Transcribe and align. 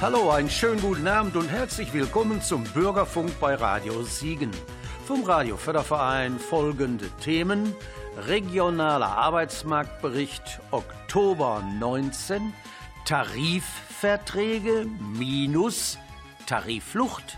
Hallo, 0.00 0.30
einen 0.30 0.48
schönen 0.48 0.80
guten 0.80 1.08
Abend 1.08 1.34
und 1.34 1.48
herzlich 1.48 1.92
willkommen 1.92 2.40
zum 2.40 2.62
Bürgerfunk 2.62 3.32
bei 3.40 3.56
Radio 3.56 4.04
Siegen. 4.04 4.52
Vom 5.04 5.24
Radioförderverein 5.24 6.38
folgende 6.38 7.10
Themen. 7.20 7.74
Regionaler 8.28 9.08
Arbeitsmarktbericht 9.08 10.60
Oktober 10.70 11.64
19, 11.80 12.54
Tarifverträge 13.06 14.86
minus 15.00 15.98
Tarifflucht, 16.46 17.36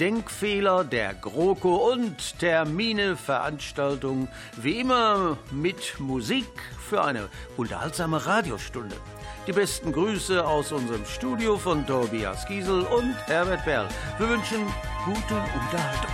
Denkfehler 0.00 0.82
der 0.82 1.14
GroKo 1.14 1.92
und 1.92 2.40
Termine, 2.40 3.16
Veranstaltungen 3.16 4.26
wie 4.56 4.80
immer 4.80 5.38
mit 5.52 6.00
Musik 6.00 6.48
für 6.88 7.04
eine 7.04 7.28
unterhaltsame 7.56 8.26
Radiostunde. 8.26 8.96
Die 9.46 9.52
besten 9.52 9.92
Grüße 9.92 10.44
aus 10.44 10.72
unserem 10.72 11.06
Studio 11.06 11.56
von 11.56 11.86
Tobias 11.86 12.44
Giesel 12.46 12.82
und 12.82 13.14
Herbert 13.26 13.64
Berl. 13.64 13.88
Wir 14.18 14.28
wünschen 14.28 14.66
gute 15.04 15.34
Unterhaltung. 15.34 16.10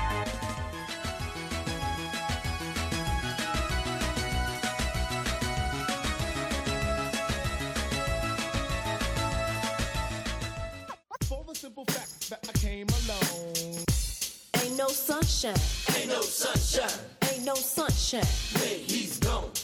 Ain't 14.55 14.77
no 14.77 14.89
sunshine. 14.89 15.55
Ain't 15.97 16.09
no 16.09 16.21
sunshine. 16.21 16.91
Ain't 17.23 17.45
no 17.47 17.55
sunshine. 17.55 18.27
When 18.61 18.79
he's 18.87 19.19
gone. 19.19 19.62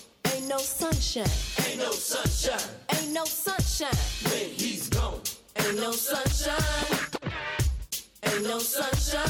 Ain't 0.48 0.56
no 0.56 0.64
sunshine. 0.64 1.66
Ain't 1.66 1.78
no 1.78 1.92
sunshine. 1.92 2.70
Ain't 2.94 3.12
no 3.12 3.24
sunshine. 3.26 4.32
When 4.32 4.48
he's 4.56 4.88
gone. 4.88 5.20
Ain't 5.56 5.76
no 5.76 5.92
sunshine. 5.92 6.62
Ain't 8.22 8.44
no 8.44 8.58
sunshine. 8.58 9.28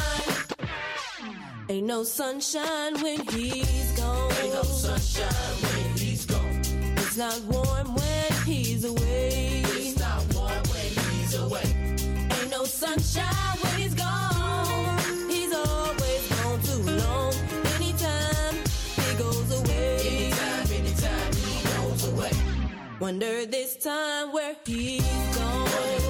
Ain't 1.69 1.87
no 1.89 2.05
sunshine 2.05 3.03
when 3.03 3.27
he's 3.31 3.91
gone. 3.97 4.33
Ain't 4.41 4.55
no 4.55 4.63
sunshine 4.63 5.57
when 5.65 5.97
he's 5.99 6.25
gone. 6.25 6.61
It's 6.99 7.17
not 7.17 7.41
warm 7.51 7.97
when 7.97 8.33
he's 8.47 8.85
away. 8.85 9.63
It's 9.65 9.99
not 9.99 10.23
warm 10.35 10.63
when 10.71 11.05
he's 11.11 11.35
away. 11.35 11.97
Ain't 12.31 12.51
no 12.53 12.63
sunshine. 12.63 13.48
Wonder 23.01 23.47
this 23.47 23.77
time 23.77 24.33
where 24.33 24.57
he's 24.67 25.03
going. 25.37 26.08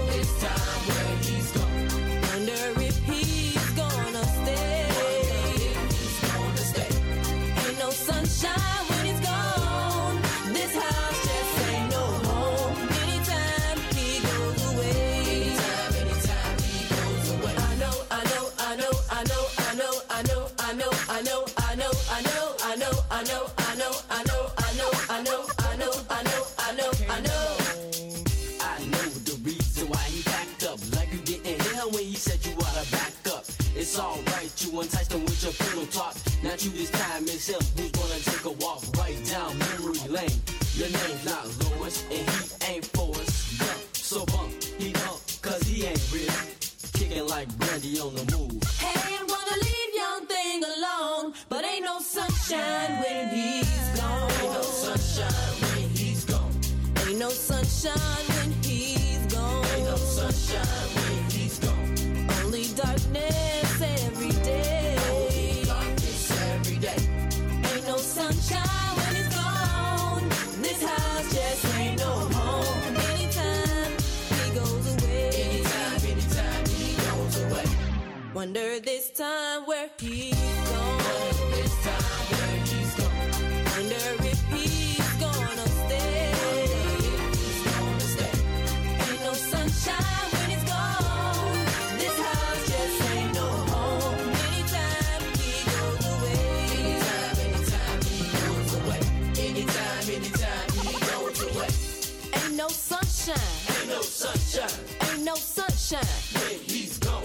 Ain't 102.58 102.66
no 102.66 102.74
sunshine. 102.74 103.36
Ain't 103.78 103.88
no 103.88 104.02
sunshine. 104.02 104.80
Ain't 105.12 105.24
no 105.24 105.34
sunshine. 105.36 106.00
When 106.34 106.58
he's 106.66 106.98
gone. 106.98 107.22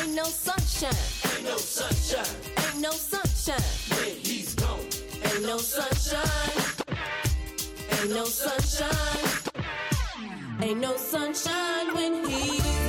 Ain't 0.00 0.14
no 0.14 0.24
sunshine. 0.24 0.94
Ain't 1.36 1.44
no 1.44 1.58
sunshine. 1.58 2.24
Ain't 2.56 2.80
no 2.80 2.90
sunshine. 2.92 3.60
When 3.90 4.16
he's 4.16 4.54
gone. 4.54 4.80
Ain't 5.22 5.42
no 5.42 5.58
sunshine. 5.58 6.24
Ain't 7.92 8.10
no 8.14 8.24
sunshine. 8.24 9.52
Ain't 10.62 10.80
no 10.80 10.96
sunshine 10.96 11.94
when 11.94 12.24
he's 12.24 12.79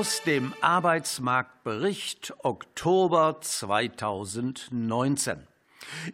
aus 0.00 0.22
dem 0.22 0.54
Arbeitsmarktbericht 0.62 2.32
Oktober 2.42 3.36
2019. 3.42 5.46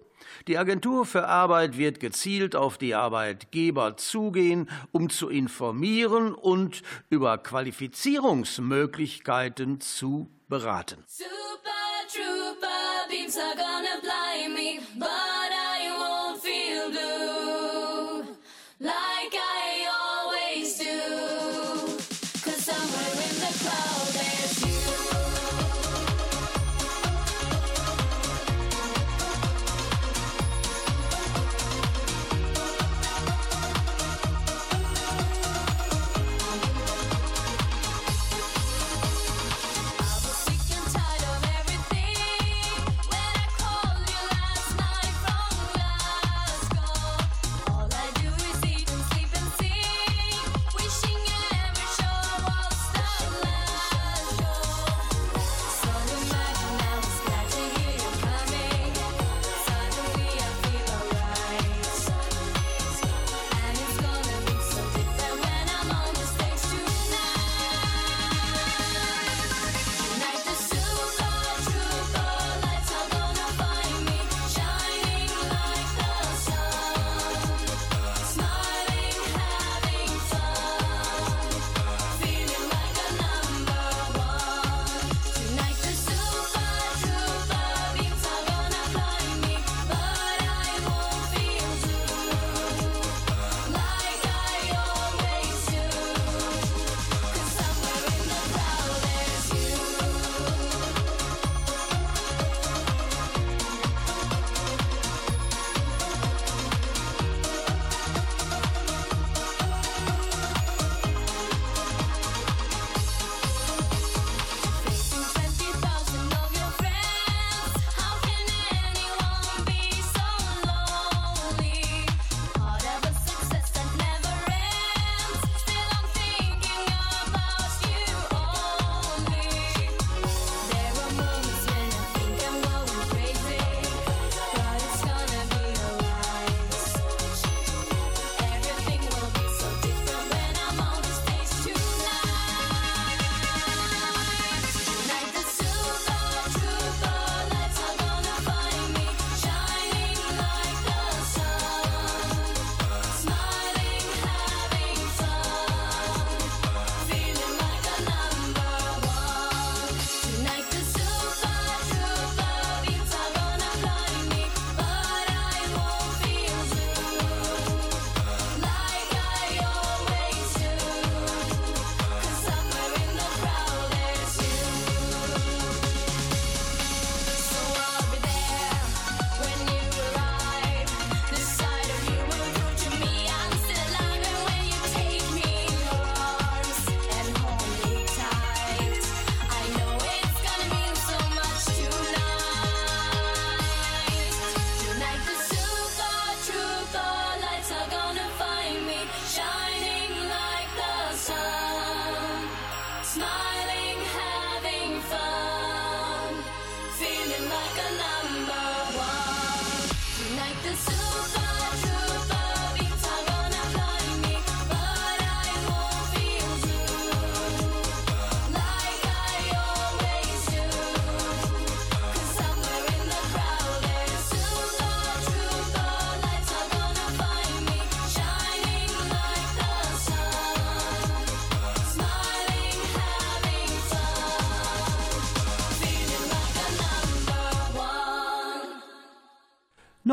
Die 0.46 0.58
Agentur 0.58 1.06
für 1.06 1.26
Arbeit 1.26 1.78
wird 1.78 2.00
gezielt 2.00 2.54
auf 2.54 2.76
die 2.76 2.94
Arbeitgeber 2.94 3.96
zugehen, 3.96 4.68
um 4.92 5.08
zu 5.08 5.30
informieren 5.30 6.34
und 6.34 6.82
über 7.08 7.38
Qualifizierungsmöglichkeiten 7.38 9.80
zu 9.80 10.28
beraten. 10.46 11.02
Super 11.06 11.30
Trooper 12.12 13.08
Beams 13.08 13.38
are 13.38 13.56
gonna 13.56 13.93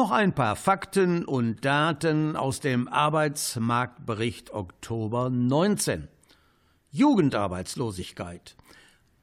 Noch 0.02 0.10
ein 0.10 0.34
paar 0.34 0.56
Fakten 0.56 1.26
und 1.26 1.64
Daten 1.64 2.36
aus 2.36 2.60
dem 2.60 2.88
Arbeitsmarktbericht 2.88 4.52
Oktober 4.52 5.30
19. 5.30 6.08
Jugendarbeitslosigkeit. 6.90 8.56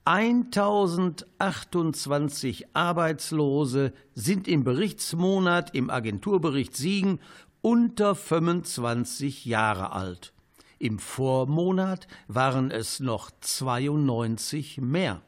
1028 0.05 2.77
Arbeitslose 2.77 3.93
sind 4.15 4.47
im 4.47 4.63
Berichtsmonat 4.63 5.75
im 5.75 5.91
Agenturbericht 5.91 6.77
Siegen 6.77 7.19
unter 7.61 8.15
25 8.15 9.47
Jahre 9.47 9.91
alt. 9.91 10.33
Im 10.79 11.01
Vormonat 11.01 12.07
waren 12.29 12.71
es 12.71 13.01
noch 13.01 13.33
92 13.41 14.81
mehr. 14.81 15.23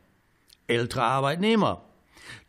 Ältere 0.69 1.03
Arbeitnehmer 1.03 1.90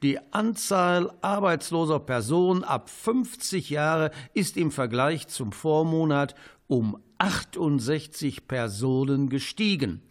die 0.03 0.19
Anzahl 0.31 1.11
arbeitsloser 1.21 1.99
Personen 1.99 2.63
ab 2.63 2.89
50 2.89 3.69
Jahre 3.69 4.11
ist 4.33 4.57
im 4.57 4.71
Vergleich 4.71 5.27
zum 5.27 5.51
Vormonat 5.51 6.33
um 6.67 6.97
68 7.17 8.47
Personen 8.47 9.29
gestiegen. 9.29 10.01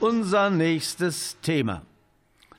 unser 0.00 0.50
nächstes 0.50 1.36
Thema. 1.42 1.82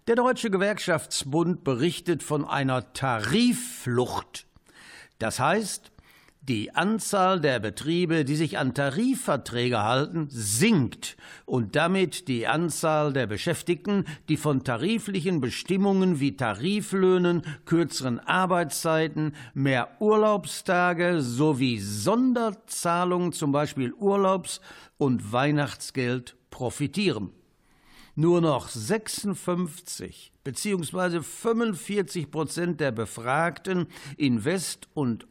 Der 0.08 0.16
Deutsche 0.16 0.52
Gewerkschaftsbund 0.52 1.64
berichtet 1.64 2.24
von 2.24 2.44
einer 2.44 2.94
Tarifflucht. 2.94 4.46
Das 5.20 5.40
heißt, 5.40 5.92
die 6.42 6.74
Anzahl 6.74 7.40
der 7.40 7.60
Betriebe, 7.60 8.26
die 8.26 8.36
sich 8.36 8.58
an 8.58 8.74
Tarifverträge 8.74 9.84
halten, 9.84 10.28
sinkt 10.30 11.16
und 11.46 11.76
damit 11.76 12.28
die 12.28 12.48
Anzahl 12.48 13.14
der 13.14 13.28
Beschäftigten, 13.28 14.06
die 14.30 14.38
von 14.38 14.64
tariflichen 14.64 15.42
Bestimmungen 15.42 16.20
wie 16.20 16.36
Tariflöhnen, 16.36 17.44
kürzeren 17.66 18.20
Arbeitszeiten, 18.20 19.36
mehr 19.54 19.90
Urlaubstage 20.00 21.22
sowie 21.22 21.80
Sonderzahlungen, 21.80 23.32
zum 23.32 23.52
Beispiel 23.52 23.94
Urlaubs- 23.94 24.60
und 24.98 25.32
Weihnachtsgeld, 25.32 26.36
profitieren. 26.60 27.30
Nur 28.16 28.42
noch 28.42 28.68
56 28.68 30.34
bzw. 30.44 31.22
45 31.22 32.30
Prozent 32.30 32.82
der 32.82 32.92
Befragten 32.92 33.88
in 34.18 34.44
West- 34.44 34.90
und 34.94 35.26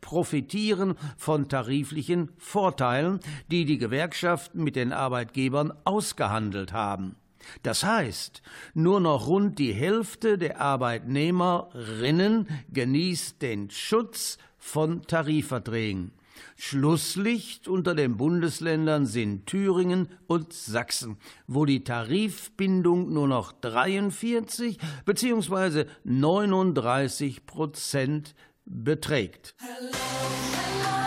profitieren 0.00 0.94
von 1.16 1.48
tariflichen 1.48 2.30
Vorteilen, 2.38 3.18
die 3.50 3.64
die 3.64 3.78
Gewerkschaften 3.78 4.62
mit 4.62 4.76
den 4.76 4.92
Arbeitgebern 4.92 5.72
ausgehandelt 5.82 6.72
haben. 6.72 7.16
Das 7.64 7.82
heißt, 7.82 8.40
nur 8.72 9.00
noch 9.00 9.26
rund 9.26 9.58
die 9.58 9.72
Hälfte 9.72 10.38
der 10.38 10.60
Arbeitnehmerinnen 10.60 12.46
genießt 12.72 13.42
den 13.42 13.70
Schutz 13.70 14.38
von 14.56 15.02
Tarifverträgen. 15.02 16.12
Schlusslicht 16.56 17.68
unter 17.68 17.94
den 17.94 18.16
Bundesländern 18.16 19.06
sind 19.06 19.46
Thüringen 19.46 20.08
und 20.26 20.52
Sachsen, 20.52 21.18
wo 21.46 21.64
die 21.64 21.84
Tarifbindung 21.84 23.12
nur 23.12 23.28
noch 23.28 23.52
43 23.52 24.78
bzw. 25.04 25.86
39 26.04 27.46
Prozent 27.46 28.34
beträgt. 28.64 29.54
You're 29.60 30.99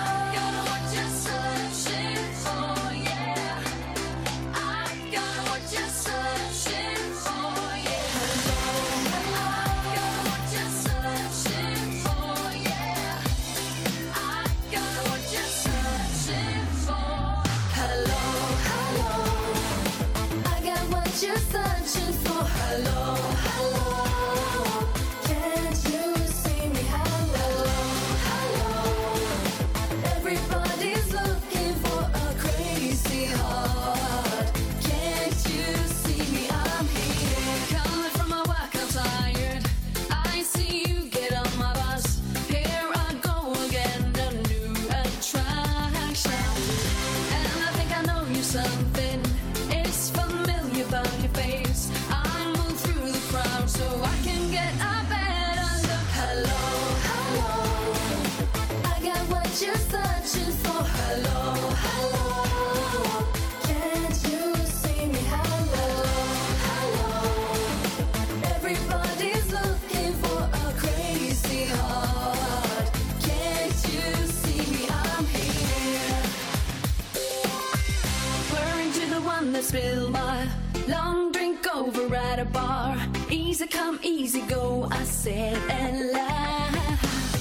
at 82.33 82.39
a 82.39 82.45
bar. 82.45 82.97
Easy 83.29 83.67
come, 83.67 83.99
easy 84.01 84.41
go, 84.41 84.87
I 84.89 85.03
said 85.03 85.57
and 85.69 86.11
laughed. 86.11 87.39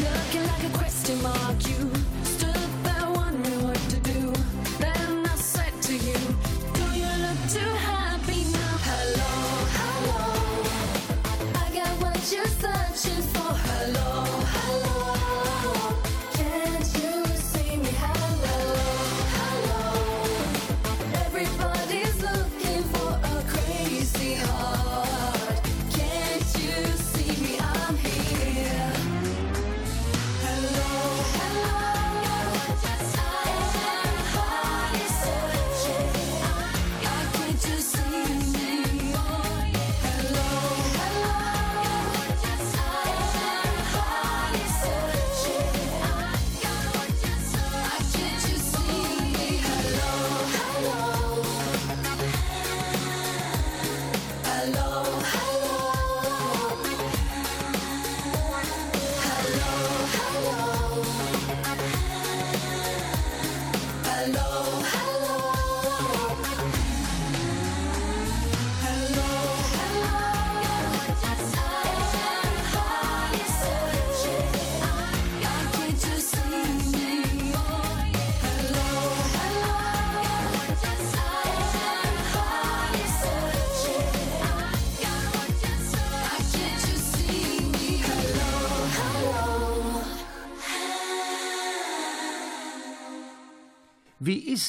Looking 0.00 0.46
like 0.46 0.64
a 0.64 0.78
question 0.78 1.22
mark, 1.22 1.68
you 1.68 1.83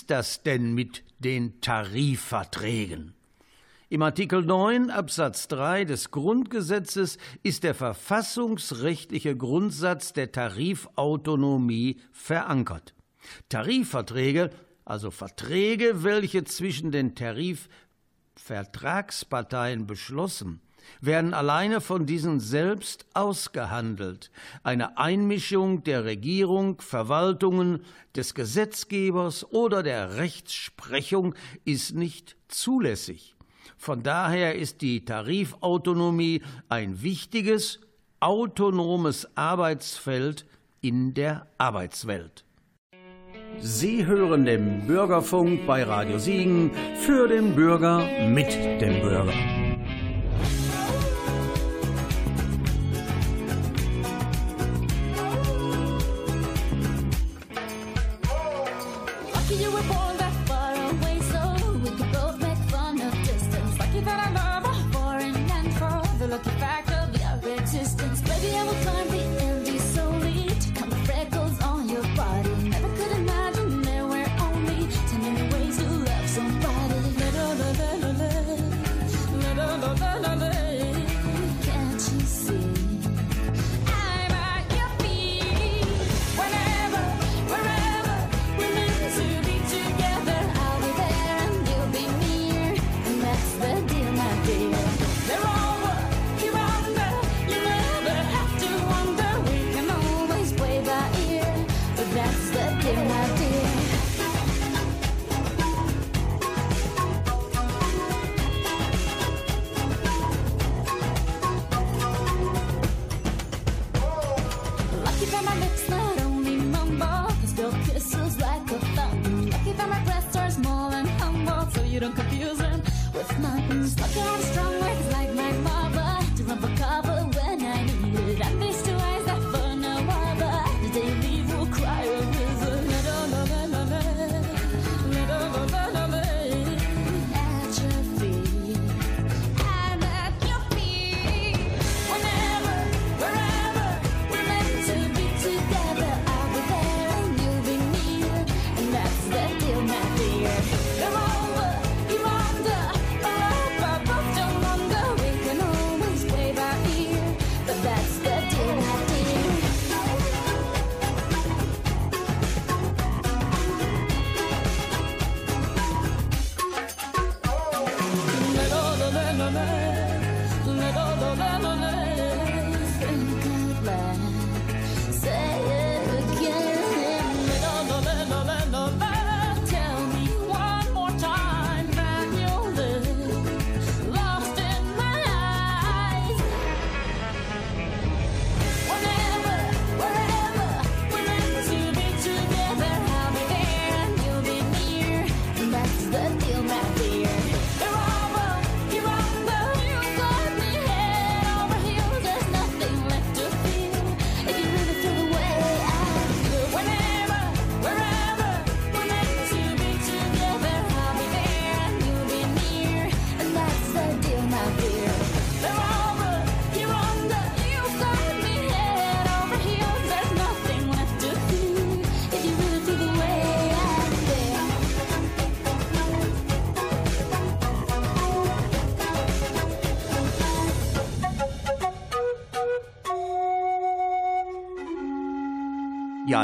ist 0.06 0.12
das 0.12 0.44
denn 0.44 0.76
mit 0.76 1.04
den 1.18 1.60
Tarifverträgen? 1.62 3.16
Im 3.90 4.04
Artikel 4.04 4.44
9 4.44 4.92
Absatz 4.92 5.48
3 5.48 5.86
des 5.86 6.12
Grundgesetzes 6.12 7.18
ist 7.42 7.64
der 7.64 7.74
verfassungsrechtliche 7.74 9.36
Grundsatz 9.36 10.14
der 10.14 10.32
Tarifautonomie 10.32 12.00
verankert. 12.12 12.94
Tarifverträge, 13.50 14.52
also 14.86 15.10
Verträge, 15.10 16.04
welche 16.04 16.44
zwischen 16.44 16.92
den 16.92 17.16
Tarifvertragsparteien 17.16 19.88
beschlossen, 19.88 20.62
werden 21.02 21.34
alleine 21.34 21.82
von 21.82 22.06
diesen 22.06 22.40
selbst 22.40 23.06
ausgehandelt. 23.14 24.32
Eine 24.64 24.98
Einmischung 24.98 25.84
der 25.84 26.06
Regierung, 26.06 26.82
Verwaltungen, 26.82 27.82
des 28.16 28.34
Gesetzgebers 28.34 29.52
oder 29.52 29.84
der 29.84 30.18
Rechtsprechung 30.18 31.36
ist 31.66 31.96
nicht 31.96 32.36
zulässig. 32.48 33.36
Von 33.78 34.04
daher 34.04 34.56
ist 34.56 34.82
die 34.82 35.04
Tarifautonomie 35.06 36.42
ein 36.70 37.02
wichtiges, 37.02 37.82
autonomes 38.20 39.28
Arbeitsfeld 39.36 40.46
in 40.82 41.14
der 41.14 41.48
Arbeitswelt. 41.58 42.46
Sie 43.60 44.06
hören 44.06 44.46
den 44.46 44.86
Bürgerfunk 44.88 45.66
bei 45.66 45.84
Radio 45.84 46.20
Siegen 46.20 46.72
für 46.96 47.28
den 47.28 47.56
Bürger 47.56 48.28
mit 48.28 48.54
dem 48.82 49.02
Bürger. 49.02 49.34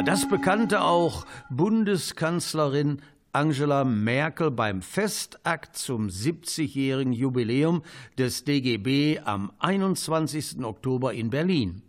Das 0.05 0.27
bekannte 0.27 0.81
auch 0.81 1.25
Bundeskanzlerin 1.51 3.01
Angela 3.33 3.83
Merkel 3.83 4.49
beim 4.49 4.81
Festakt 4.81 5.77
zum 5.77 6.07
70-jährigen 6.07 7.13
Jubiläum 7.13 7.83
des 8.17 8.43
DGB 8.43 9.19
am 9.23 9.51
21. 9.59 10.63
Oktober 10.63 11.13
in 11.13 11.29
Berlin. 11.29 11.83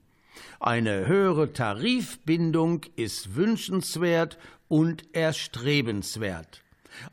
Eine 0.61 1.07
höhere 1.07 1.53
Tarifbindung 1.55 2.83
ist 2.97 3.35
wünschenswert 3.35 4.39
und 4.69 5.15
erstrebenswert. 5.15 6.62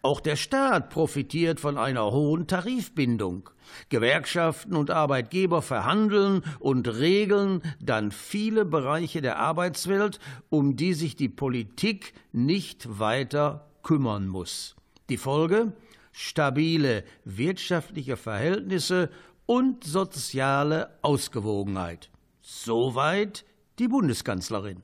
Auch 0.01 0.19
der 0.19 0.35
Staat 0.35 0.89
profitiert 0.89 1.59
von 1.59 1.77
einer 1.77 2.11
hohen 2.11 2.47
Tarifbindung. 2.47 3.49
Gewerkschaften 3.89 4.75
und 4.75 4.91
Arbeitgeber 4.91 5.61
verhandeln 5.61 6.43
und 6.59 6.87
regeln 6.87 7.61
dann 7.79 8.11
viele 8.11 8.65
Bereiche 8.65 9.21
der 9.21 9.37
Arbeitswelt, 9.37 10.19
um 10.49 10.75
die 10.75 10.93
sich 10.93 11.15
die 11.15 11.29
Politik 11.29 12.13
nicht 12.31 12.99
weiter 12.99 13.67
kümmern 13.83 14.27
muss. 14.27 14.75
Die 15.09 15.17
Folge? 15.17 15.73
Stabile 16.11 17.03
wirtschaftliche 17.23 18.17
Verhältnisse 18.17 19.09
und 19.45 19.83
soziale 19.83 20.97
Ausgewogenheit. 21.01 22.09
Soweit 22.41 23.45
die 23.79 23.87
Bundeskanzlerin. 23.87 24.83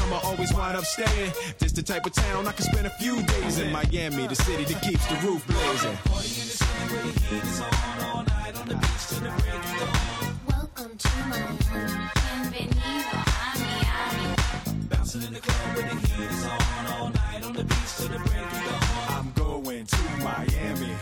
come, 0.00 0.12
I 0.12 0.20
always 0.24 0.52
wind 0.52 0.76
up 0.76 0.84
staying. 0.84 1.32
This 1.58 1.72
the 1.72 1.82
type 1.82 2.06
of 2.06 2.12
town 2.12 2.46
I 2.46 2.52
can 2.52 2.64
spend 2.64 2.86
a 2.86 2.90
few 2.90 3.22
days 3.22 3.58
in 3.58 3.72
Miami, 3.72 4.26
the 4.26 4.34
city 4.34 4.64
that 4.64 4.82
keeps 4.82 5.06
the 5.06 5.14
roof 5.26 5.46
blazing. 5.46 5.96
Party 6.04 6.28
in 6.40 6.46
the 6.50 6.56
city 6.62 6.84
where 6.92 7.02
the 7.02 7.12
heat 7.20 7.44
is 7.44 7.60
on 7.60 7.68
all 8.08 8.22
night 8.24 8.56
on 8.60 8.68
the 8.68 8.74
beach 8.76 9.06
till 9.08 9.20
the 9.20 9.30
break 9.40 9.54
of 9.54 9.78
dawn. 9.80 10.40
Welcome 10.48 10.96
to 10.96 11.14
Miami. 11.30 11.58
Bienvenido 12.50 13.18
a 13.20 13.58
Miami. 13.60 14.26
I'm 19.08 19.28
going 19.34 19.86
to 19.86 20.02
Miami. 20.28 20.92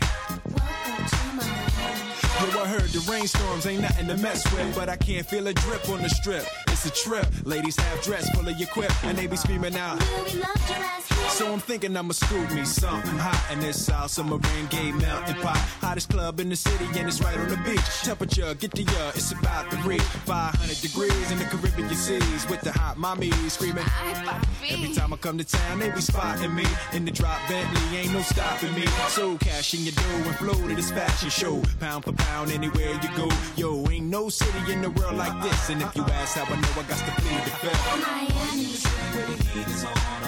Welcome 0.57 1.05
to 1.13 1.23
Miami. 1.39 2.53
Yo, 2.53 2.61
I 2.61 2.67
heard 2.67 2.91
the 2.91 3.01
rainstorms 3.11 3.67
ain't 3.67 3.83
nothing 3.83 4.09
to 4.09 4.17
mess 4.17 4.51
with, 4.53 4.75
but 4.75 4.89
I 4.89 4.97
can't 4.97 5.27
feel 5.27 5.47
a 5.47 5.53
drip 5.53 5.89
on 5.89 6.03
the 6.03 6.09
strip. 6.09 6.47
It's 6.81 6.87
a 6.87 7.09
trip. 7.09 7.27
Ladies 7.45 7.75
half 7.75 8.05
dressed, 8.05 8.33
full 8.37 8.49
of 8.49 8.57
your 8.57 8.69
quip, 8.69 8.93
and 9.05 9.19
they 9.19 9.27
be 9.27 9.35
screaming 9.35 9.77
out. 9.77 9.99
Will 9.99 10.25
we 10.27 10.39
love 10.39 10.69
your 10.69 10.79
ass 10.79 11.09
here? 11.09 11.19
So 11.31 11.53
I'm 11.53 11.59
thinking 11.59 11.97
I'ma 11.97 12.13
scoop 12.13 12.51
me 12.53 12.65
something 12.65 13.19
hot 13.19 13.53
in 13.53 13.61
this 13.61 13.87
South 13.87 14.11
Submarine 14.11 14.67
Gay 14.71 14.93
Mountain 14.93 15.37
Pot. 15.37 15.57
Hottest 15.81 16.09
club 16.09 16.41
in 16.41 16.49
the 16.49 16.57
city 16.57 16.87
and 16.97 17.09
it's 17.09 17.21
right 17.21 17.37
on 17.37 17.49
the 17.49 17.57
beach. 17.59 17.85
Temperature, 18.03 18.55
get 18.55 18.71
the 18.73 18.85
uh, 18.87 19.13
it's 19.15 19.33
about 19.33 19.71
to 19.71 19.77
reach 19.79 20.01
500 20.03 20.81
degrees 20.81 21.31
in 21.31 21.39
the 21.39 21.45
Caribbean 21.45 21.89
seas 21.95 22.49
with 22.49 22.61
the 22.61 22.73
hot 22.73 22.97
mommy 22.97 23.31
screaming. 23.49 23.85
Every 24.71 24.95
time 24.95 25.13
I 25.13 25.17
come 25.17 25.39
to 25.39 25.45
town, 25.45 25.81
they 25.81 25.91
be 25.91 26.01
spotting 26.01 26.55
me 26.55 26.65
in 26.93 27.05
the 27.05 27.11
drop 27.11 27.41
Bentley, 27.49 27.99
ain't 27.99 28.13
no 28.13 28.21
stopping 28.23 28.75
me. 28.75 28.87
So 29.09 29.37
cash 29.39 29.75
in 29.75 29.83
your 29.83 29.95
dough 29.95 30.29
and 30.29 30.37
flow 30.37 30.69
to 30.69 30.75
this 30.75 30.91
fashion 30.91 31.31
show, 31.31 31.63
pound 31.81 32.05
for 32.05 32.13
pound 32.13 32.51
anywhere 32.51 32.93
you 33.03 33.17
go. 33.17 33.29
Yo, 33.57 33.89
ain't 33.91 34.07
no 34.07 34.29
city 34.29 34.73
in 34.73 34.81
the 34.83 34.91
world 34.91 35.17
like 35.17 35.43
this, 35.43 35.71
and 35.71 35.83
if 35.83 35.95
you 35.95 36.03
ask 36.03 36.37
how 36.37 36.45
I 36.53 36.61
know, 36.61 36.68
know 36.75 36.81
I 36.81 36.85
got 36.85 36.99
to 36.99 37.13
plead 37.23 37.45
the 37.45 37.51
fifth. 37.51 37.87
Where 39.15 39.27
the 39.27 39.45
heat 39.45 39.69
is 39.69 39.85
on. 39.85 40.28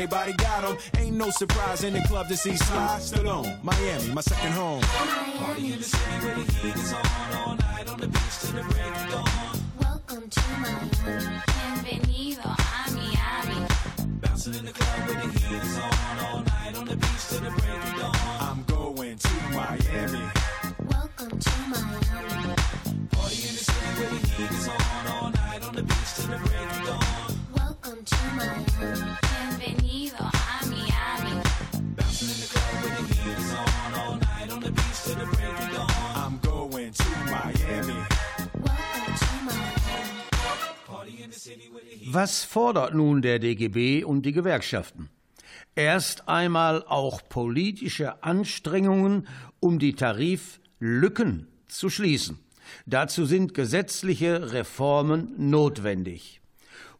everybody 0.01 0.33
got 0.33 0.63
them. 0.63 0.77
Ain't 0.97 1.15
no 1.15 1.29
surprise 1.29 1.83
in 1.83 1.93
the 1.93 2.01
club 2.01 2.27
to 2.27 2.35
see 2.35 2.55
Sly 2.55 2.97
Stallone. 2.99 3.63
Miami, 3.63 4.13
my 4.13 4.21
second 4.21 4.51
home. 4.53 4.81
Party 4.81 5.73
in 5.73 5.77
the 5.77 5.83
city 5.83 6.25
where 6.25 6.35
the 6.35 6.51
heat 6.53 6.75
is 6.75 6.93
on. 6.93 7.05
All 7.37 7.55
night 7.55 7.87
on 7.87 7.99
the 7.99 8.07
beach 8.07 8.39
till 8.41 8.51
the 8.53 8.63
break 8.63 8.95
of 8.97 9.11
dawn. 9.11 9.59
Welcome 9.79 10.27
to 10.27 10.41
Miami. 10.63 11.41
Bienvenido 11.85 12.45
a 12.45 12.91
Miami. 12.97 13.67
Bouncing 14.21 14.55
in 14.55 14.65
the 14.65 14.71
club 14.71 15.07
where 15.07 15.21
the 15.21 15.27
heat 15.37 15.61
is 15.61 15.77
on. 15.77 16.19
All 16.25 16.41
night 16.41 16.75
on 16.77 16.85
the 16.85 16.95
beach 16.95 17.27
till 17.29 17.41
the 17.41 17.51
break 17.51 17.83
of 17.85 17.99
dawn. 17.99 18.15
I'm 18.41 18.63
going 18.63 19.17
to 19.17 19.33
Miami. 19.53 20.25
Welcome 20.89 21.39
to 21.39 21.55
Miami. 21.69 22.55
Party 23.11 23.37
in 23.47 23.53
the 23.53 23.63
city 23.69 23.91
where 24.01 24.09
the 24.09 24.27
heat 24.33 24.49
is 24.49 24.67
on. 24.67 25.07
All 25.13 25.29
night 25.29 25.61
on 25.63 25.75
the 25.75 25.83
beach 25.83 26.13
till 26.15 26.25
the 26.25 26.37
break 26.37 26.71
of 26.71 26.85
dawn. 26.87 27.37
Welcome 27.55 28.03
to 28.03 28.17
Miami. 28.35 29.30
Was 42.05 42.43
fordert 42.43 42.93
nun 42.93 43.21
der 43.21 43.39
DGB 43.39 44.03
und 44.03 44.23
die 44.23 44.31
Gewerkschaften? 44.31 45.09
Erst 45.75 46.27
einmal 46.27 46.83
auch 46.85 47.21
politische 47.27 48.23
Anstrengungen, 48.23 49.27
um 49.59 49.79
die 49.79 49.93
Tariflücken 49.93 51.47
zu 51.67 51.89
schließen. 51.89 52.39
Dazu 52.85 53.25
sind 53.25 53.53
gesetzliche 53.53 54.51
Reformen 54.51 55.33
notwendig. 55.49 56.41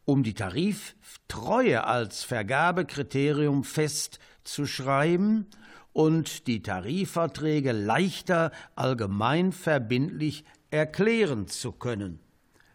Um 0.06 0.24
die 0.24 0.34
Tariftreue 0.34 1.84
als 1.86 2.24
Vergabekriterium 2.24 3.64
festzuschreiben 3.64 5.48
und 5.94 6.48
die 6.48 6.62
Tarifverträge 6.62 7.72
leichter 7.72 8.52
allgemein 8.76 9.52
verbindlich 9.52 10.46
erklären 10.72 11.48
zu 11.48 11.72
können. 11.72 12.20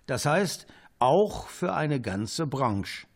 Das 0.07 0.25
heißt, 0.25 0.67
auch 0.99 1.49
für 1.49 1.75
eine 1.75 2.01
ganze 2.01 2.47
Branche. 2.47 3.07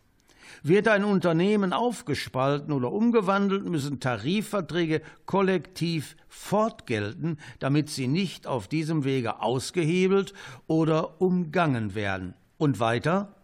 Wird 0.63 0.89
ein 0.89 1.05
Unternehmen 1.05 1.73
aufgespalten 1.73 2.73
oder 2.73 2.93
umgewandelt, 2.93 3.65
müssen 3.65 4.01
Tarifverträge 4.01 5.01
kollektiv 5.25 6.17
fortgelten, 6.29 7.39
damit 7.61 7.89
sie 7.89 8.09
nicht 8.09 8.47
auf 8.47 8.69
diesem 8.69 9.05
Wege 9.05 9.41
ausgehebelt 9.41 10.35
oder 10.67 11.21
umgangen 11.21 11.95
werden. 11.95 12.35
Und 12.59 12.79
weiter? 12.79 13.37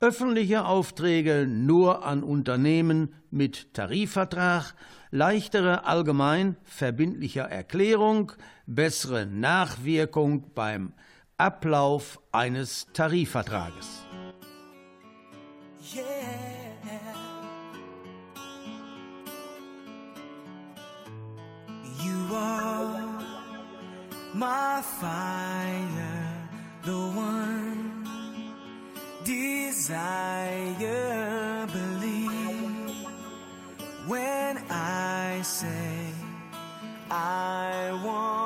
Öffentliche 0.00 0.64
Aufträge 0.64 1.46
nur 1.48 2.04
an 2.04 2.22
Unternehmen 2.22 3.14
mit 3.30 3.74
Tarifvertrag, 3.74 4.74
leichtere 5.10 5.84
allgemein 5.86 6.56
verbindliche 6.64 7.40
Erklärung, 7.40 8.32
bessere 8.66 9.26
Nachwirkung 9.26 10.52
beim 10.54 10.92
Ablauf 11.38 12.18
eines 12.32 12.84
Tarifvertrages. 12.92 14.02
You 22.04 22.34
are 22.34 23.22
my 24.34 24.82
fire, 24.82 26.48
the 26.82 26.98
one 27.14 28.04
desire. 29.24 30.86
Believe 31.72 33.06
when 34.08 34.58
I 34.68 35.40
say 35.44 36.12
I 37.10 37.92
want 38.04 38.37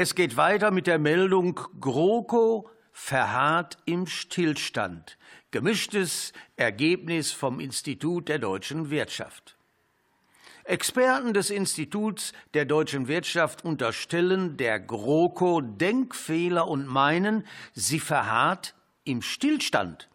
Es 0.00 0.14
geht 0.14 0.36
weiter 0.36 0.70
mit 0.70 0.86
der 0.86 1.00
Meldung 1.00 1.58
GroKo 1.80 2.70
verharrt 2.92 3.78
im 3.84 4.06
Stillstand. 4.06 5.18
Gemischtes 5.50 6.32
Ergebnis 6.54 7.32
vom 7.32 7.58
Institut 7.58 8.28
der 8.28 8.38
deutschen 8.38 8.90
Wirtschaft. 8.90 9.56
Experten 10.62 11.34
des 11.34 11.50
Instituts 11.50 12.32
der 12.54 12.64
deutschen 12.64 13.08
Wirtschaft 13.08 13.64
unterstellen 13.64 14.56
der 14.56 14.78
GroKo 14.78 15.62
Denkfehler 15.62 16.68
und 16.68 16.86
meinen, 16.86 17.44
sie 17.72 17.98
verharrt 17.98 18.76
im 19.02 19.20
Stillstand. 19.20 20.08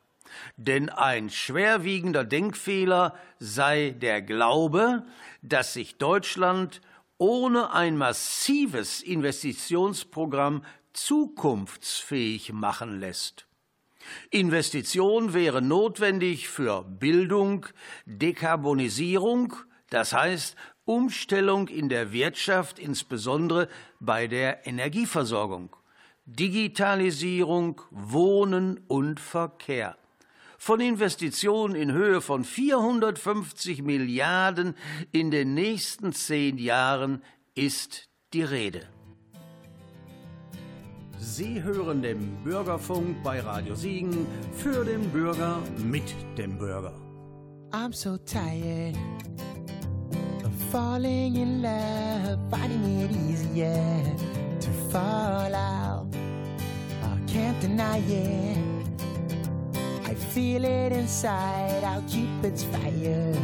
Denn 0.56 0.88
ein 0.88 1.30
schwerwiegender 1.30 2.24
Denkfehler 2.24 3.16
sei 3.38 3.94
der 4.00 4.22
Glaube, 4.22 5.04
dass 5.42 5.74
sich 5.74 5.98
Deutschland 5.98 6.80
ohne 7.18 7.72
ein 7.72 7.98
massives 7.98 9.02
Investitionsprogramm 9.02 10.64
zukunftsfähig 10.94 12.54
machen 12.54 13.00
lässt. 13.00 13.48
Investition 14.30 15.34
wäre 15.34 15.62
notwendig 15.62 16.50
für 16.50 16.84
Bildung, 16.84 17.66
Dekarbonisierung, 18.06 19.56
das 19.90 20.14
heißt 20.14 20.56
Umstellung 20.86 21.70
in 21.70 21.88
der 21.88 22.12
Wirtschaft, 22.12 22.80
insbesondere 22.80 23.70
bei 24.00 24.28
der 24.28 24.68
Energieversorgung, 24.68 25.76
Digitalisierung, 26.26 27.82
Wohnen 27.92 28.80
und 28.88 29.20
Verkehr. 29.20 29.98
Von 30.66 30.80
Investitionen 30.80 31.76
in 31.76 31.92
Höhe 31.92 32.22
von 32.22 32.46
450 32.46 33.82
Milliarden 33.82 34.76
in 35.12 35.30
den 35.30 35.54
nächsten 35.56 36.14
zehn 36.14 36.58
Jahren 36.58 37.22
ist 37.54 38.08
die 38.32 38.44
Rede. 38.44 38.88
Sie 41.20 41.62
hören 41.62 42.02
den 42.02 42.42
Bürgerfunk 42.46 43.22
bei 43.24 43.42
Radio 43.42 43.76
Siegen 43.76 44.26
für 44.54 44.86
den 44.86 45.10
Bürger 45.10 45.62
mit 45.80 46.16
dem 46.38 46.58
Bürger. 46.58 46.94
I'm 47.74 47.92
so 47.92 48.16
tired 48.16 48.96
of 50.46 50.54
falling 50.72 51.36
in 51.36 51.62
love, 51.62 52.40
finding 52.50 53.02
it 53.02 53.12
easier 53.30 54.02
to 54.62 54.70
fall 54.90 55.54
out. 55.54 56.08
I 57.04 57.20
can't 57.30 57.60
deny 57.60 58.00
it. 58.08 58.73
I 60.34 60.36
feel 60.36 60.66
it 60.66 60.92
inside, 60.92 61.84
I'll 61.84 62.02
keep 62.10 62.44
its 62.44 62.64
fire. 62.64 63.36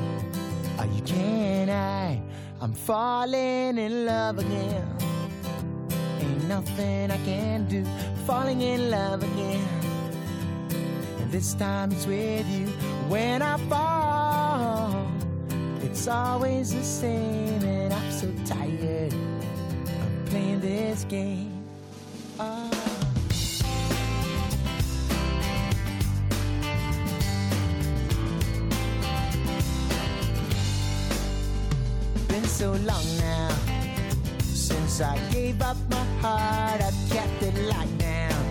Oh, 0.79 0.89
you 0.91 1.03
can't 1.03 1.69
hide. 1.69 2.19
I'm 2.59 2.73
falling 2.73 3.77
in 3.77 4.07
love 4.07 4.39
again. 4.39 4.87
Ain't 6.19 6.47
nothing 6.47 7.11
I 7.11 7.17
can 7.17 7.67
do. 7.67 7.85
Falling 8.25 8.61
in 8.61 8.89
love 8.89 9.21
again. 9.21 9.67
And 11.19 11.31
this 11.31 11.53
time 11.53 11.91
it's 11.91 12.07
with 12.07 12.49
you. 12.49 12.65
When 13.07 13.43
I 13.43 13.57
fall, 13.69 15.11
it's 15.83 16.07
always 16.07 16.73
the 16.73 16.83
same. 16.83 17.61
And 17.65 17.93
I'm 17.93 18.11
so 18.11 18.33
tired 18.45 19.13
of 19.13 20.25
playing 20.25 20.61
this 20.61 21.03
game. 21.03 21.48
So 32.59 32.71
long 32.71 33.17
now 33.19 33.49
since 34.41 34.99
I 34.99 35.17
gave 35.31 35.61
up 35.61 35.77
my 35.89 36.03
heart. 36.19 36.81
I've 36.81 37.09
kept 37.09 37.41
it 37.41 37.55
locked 37.71 37.97
down. 37.97 38.43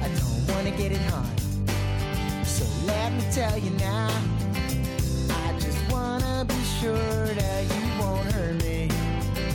I 0.00 0.06
don't 0.20 0.54
wanna 0.54 0.70
get 0.70 0.92
it 0.92 1.02
hard. 1.10 1.40
So 2.46 2.64
let 2.86 3.12
me 3.14 3.24
tell 3.32 3.58
you 3.58 3.70
now. 3.70 4.10
I 5.44 5.58
just 5.58 5.80
wanna 5.90 6.44
be 6.44 6.60
sure 6.78 7.24
that 7.40 7.62
you 7.74 7.82
won't 8.00 8.30
hurt 8.30 8.62
me. 8.62 8.90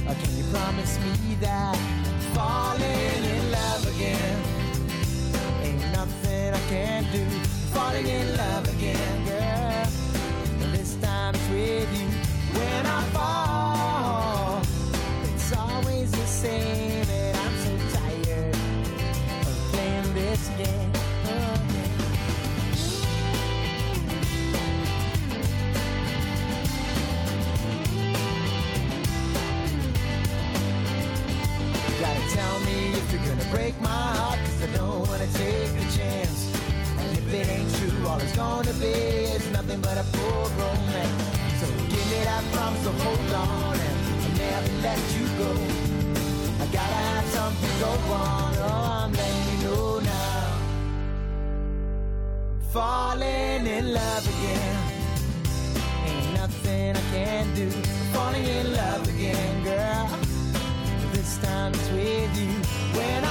Or 0.10 0.16
can 0.22 0.32
you 0.38 0.44
promise 0.52 1.00
me 1.06 1.36
that 1.40 1.78
falling 2.36 3.24
in 3.36 3.52
love 3.52 3.88
again 3.96 4.38
ain't 5.64 5.80
nothing 5.94 6.54
I 6.54 6.62
can 6.68 7.04
do? 7.14 7.24
Falling 7.72 8.08
in 8.08 8.36
love 8.36 8.68
again, 8.76 9.26
girl. 9.26 9.88
And 10.62 10.74
this 10.74 10.96
time 10.96 11.36
it's 11.36 11.48
with 11.48 11.90
you. 11.98 12.10
When 12.60 12.86
I 12.86 13.02
fall, 13.14 13.43
I'm 16.46 17.56
so 17.64 17.72
tired 17.96 18.54
of 18.54 19.70
playing 19.72 20.14
this 20.14 20.50
game. 20.58 20.92
You 31.88 32.00
gotta 32.02 32.36
tell 32.36 32.60
me 32.60 32.92
if 32.92 33.14
you're 33.14 33.24
gonna 33.24 33.50
break 33.50 33.80
my 33.80 33.90
I 33.90 34.38
don't 34.76 35.08
wanna 35.08 35.28
take 35.28 35.72
chance. 35.96 36.54
And 37.00 37.18
if 37.18 37.34
it 37.34 37.48
ain't 37.48 37.74
true, 37.76 38.06
all 38.06 38.20
it's 38.20 38.36
gonna 38.36 38.74
be 38.74 38.88
is 38.88 39.50
nothing 39.54 39.80
but 39.80 39.98
a 39.98 40.04
poor 40.12 40.50
romance. 40.60 41.24
So 41.62 41.68
give 41.88 42.06
me 42.12 42.22
that 42.26 42.44
promise 42.52 42.86
hold 43.02 43.34
on 43.34 43.80
and 43.80 44.38
never 44.38 44.82
let 44.82 45.00
you 45.16 45.26
go. 45.38 45.83
Gotta 46.74 46.96
have 46.96 47.26
something 47.26 47.80
go 47.80 47.92
on, 48.14 48.56
oh, 48.58 49.04
I'm 49.04 49.14
letting 49.14 49.48
you 49.52 49.66
know 49.66 50.00
now. 50.00 50.58
I'm 52.50 52.62
falling 52.72 53.68
in 53.68 53.94
love 53.94 54.26
again. 54.28 54.78
Ain't 56.08 56.34
nothing 56.34 56.98
I 56.98 57.02
can 57.12 57.54
do. 57.54 57.70
Falling 58.12 58.44
in 58.44 58.74
love 58.74 59.08
again, 59.08 59.64
girl. 59.64 60.10
This 61.14 61.38
time 61.38 61.74
it's 61.76 61.90
with 61.92 62.36
you. 62.42 62.54
When 62.98 63.23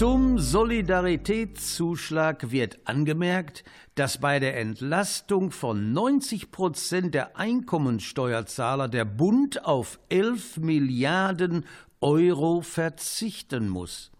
Zum 0.00 0.38
Solidaritätszuschlag 0.38 2.50
wird 2.50 2.78
angemerkt, 2.86 3.64
dass 3.96 4.16
bei 4.16 4.38
der 4.38 4.56
Entlastung 4.56 5.50
von 5.50 5.92
90 5.92 6.50
Prozent 6.50 7.14
der 7.14 7.36
Einkommensteuerzahler 7.36 8.88
der 8.88 9.04
Bund 9.04 9.66
auf 9.66 10.00
11 10.08 10.56
Milliarden 10.56 11.66
Euro 12.00 12.62
verzichten 12.62 13.68
muss. 13.68 14.10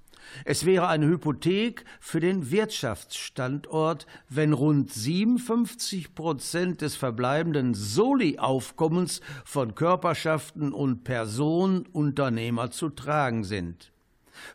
Es 0.45 0.67
wäre 0.67 0.89
eine 0.89 1.07
Hypothek 1.07 1.87
für 1.99 2.21
den 2.21 2.51
Wirtschaftsstandort, 2.51 4.07
wenn 4.29 4.53
rund 4.53 4.93
57 4.93 6.15
Prozent 6.15 6.83
des 6.83 6.97
verbleibenden 6.97 7.73
Soli-Aufkommens 7.73 9.23
von 9.47 9.75
Körperschaften 9.75 10.75
und 10.75 11.05
Personenunternehmer 11.05 12.71
zu 12.71 12.91
tragen 12.91 13.45
sind. 13.45 13.93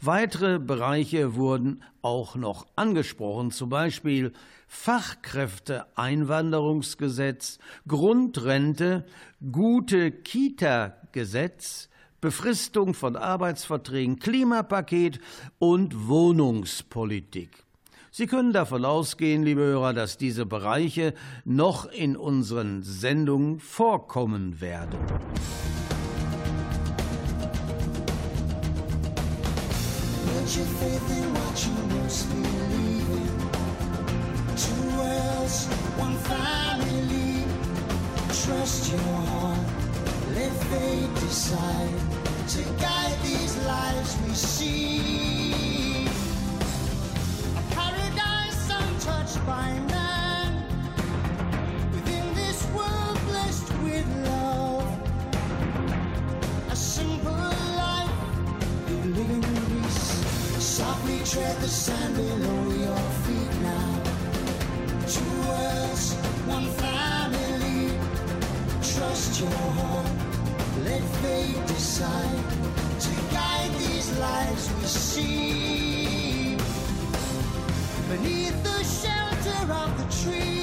Weitere 0.02 0.60
Bereiche 0.60 1.36
wurden 1.36 1.82
auch 2.02 2.36
noch 2.36 2.68
angesprochen, 2.76 3.52
zum 3.52 3.70
Beispiel 3.70 4.34
Fachkräfteeinwanderungsgesetz, 4.68 7.60
Grundrente, 7.88 9.06
gute 9.52 10.12
Kita-Gesetz, 10.12 11.90
Befristung 12.22 12.94
von 12.94 13.16
Arbeitsverträgen, 13.16 14.20
Klimapaket 14.20 15.20
und 15.60 16.08
Wohnungspolitik. 16.08 17.64
Sie 18.10 18.28
können 18.28 18.54
davon 18.54 18.86
ausgehen, 18.86 19.44
liebe 19.44 19.62
Hörer, 19.62 19.94
dass 19.94 20.18
diese 20.18 20.46
Bereiche 20.46 21.14
noch 21.44 21.86
in 21.86 22.16
unseren 22.16 22.82
Sendungen 22.82 23.60
vorkommen 23.60 24.62
werden. 24.62 24.98
Put 30.46 30.58
your 30.58 30.66
faith 30.68 31.10
in 31.10 31.34
what 31.34 31.66
you 31.66 31.74
most 31.98 32.30
believe. 32.30 33.32
Two 34.64 34.84
worlds, 34.96 35.66
one 35.98 36.18
family. 36.30 37.44
Trust 38.28 38.92
your 38.92 39.02
heart. 39.02 39.66
Let 40.36 40.52
fate 40.70 41.16
decide 41.16 42.00
to 42.50 42.64
guide 42.80 43.18
these 43.24 43.58
lives 43.66 44.16
we 44.22 44.34
see. 44.36 46.06
A 47.58 47.64
paradise 47.74 48.70
untouched 48.70 49.44
by 49.48 49.74
man. 49.90 50.64
Within 51.92 52.36
this 52.36 52.64
world 52.68 53.20
blessed 53.26 53.74
with 53.82 54.08
love. 54.28 54.35
Tread 61.36 61.58
the 61.58 61.68
sand 61.68 62.16
below 62.16 62.64
your 62.86 63.04
feet 63.24 63.54
now. 63.62 63.90
Two 65.16 65.34
worlds, 65.48 66.14
one 66.56 66.68
family. 66.84 67.92
Trust 68.94 69.42
your 69.42 69.58
heart. 69.78 70.08
Let 70.86 71.04
fate 71.22 71.62
decide 71.68 72.44
to 73.06 73.12
guide 73.36 73.72
these 73.84 74.10
lives 74.18 74.64
we 74.78 74.86
see. 74.86 76.58
Beneath 78.10 78.58
the 78.70 78.80
shelter 79.02 79.62
of 79.84 79.90
the 80.00 80.08
trees, 80.20 80.55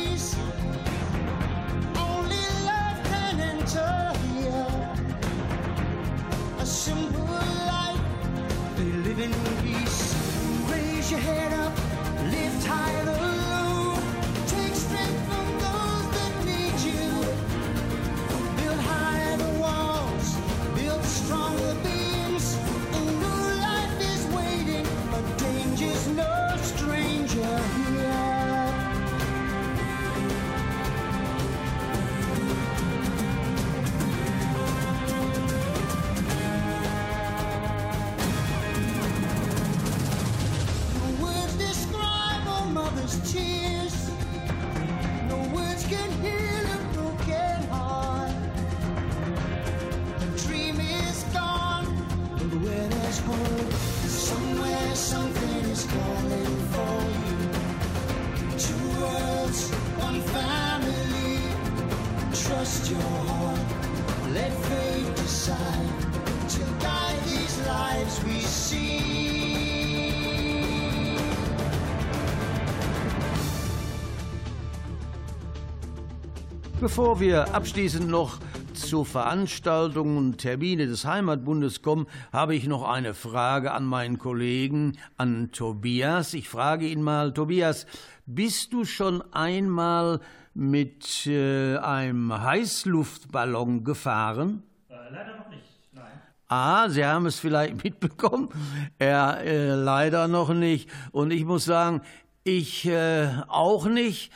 Bevor 76.95 77.21
wir 77.21 77.55
abschließend 77.55 78.07
noch 78.07 78.39
zu 78.75 79.05
Veranstaltungen 79.05 80.19
und 80.19 80.37
Termine 80.37 80.87
des 80.87 81.07
Heimatbundes 81.07 81.81
kommen, 81.81 82.07
habe 82.35 82.55
ich 82.55 82.67
noch 82.67 82.87
eine 82.87 83.15
Frage 83.15 83.73
an 83.73 83.87
meinen 83.87 84.19
Kollegen, 84.19 84.99
an 85.17 85.53
Tobias. 85.53 86.35
Ich 86.35 86.51
frage 86.51 86.87
ihn 86.87 87.01
mal, 87.01 87.33
Tobias, 87.33 87.87
bist 88.27 88.75
du 88.75 88.85
schon 88.85 89.23
einmal 89.33 90.21
mit 90.53 91.27
äh, 91.27 91.79
einem 91.79 92.31
Heißluftballon 92.39 93.85
gefahren? 93.85 94.63
leider 94.91 95.39
noch 95.39 95.49
nicht, 95.49 95.65
nein. 95.93 96.21
Ah, 96.49 96.91
Sie 96.91 97.07
haben 97.07 97.25
es 97.25 97.39
vielleicht 97.39 97.83
mitbekommen. 97.85 98.51
Er 98.99 99.41
äh, 99.41 99.73
leider 99.77 100.29
noch 100.29 100.53
nicht. 100.53 100.91
Und 101.11 101.31
ich 101.31 101.47
muss 101.47 101.65
sagen, 101.65 102.03
ich 102.45 102.85
äh, 102.85 103.31
auch 103.49 103.87
nicht. 103.87 104.31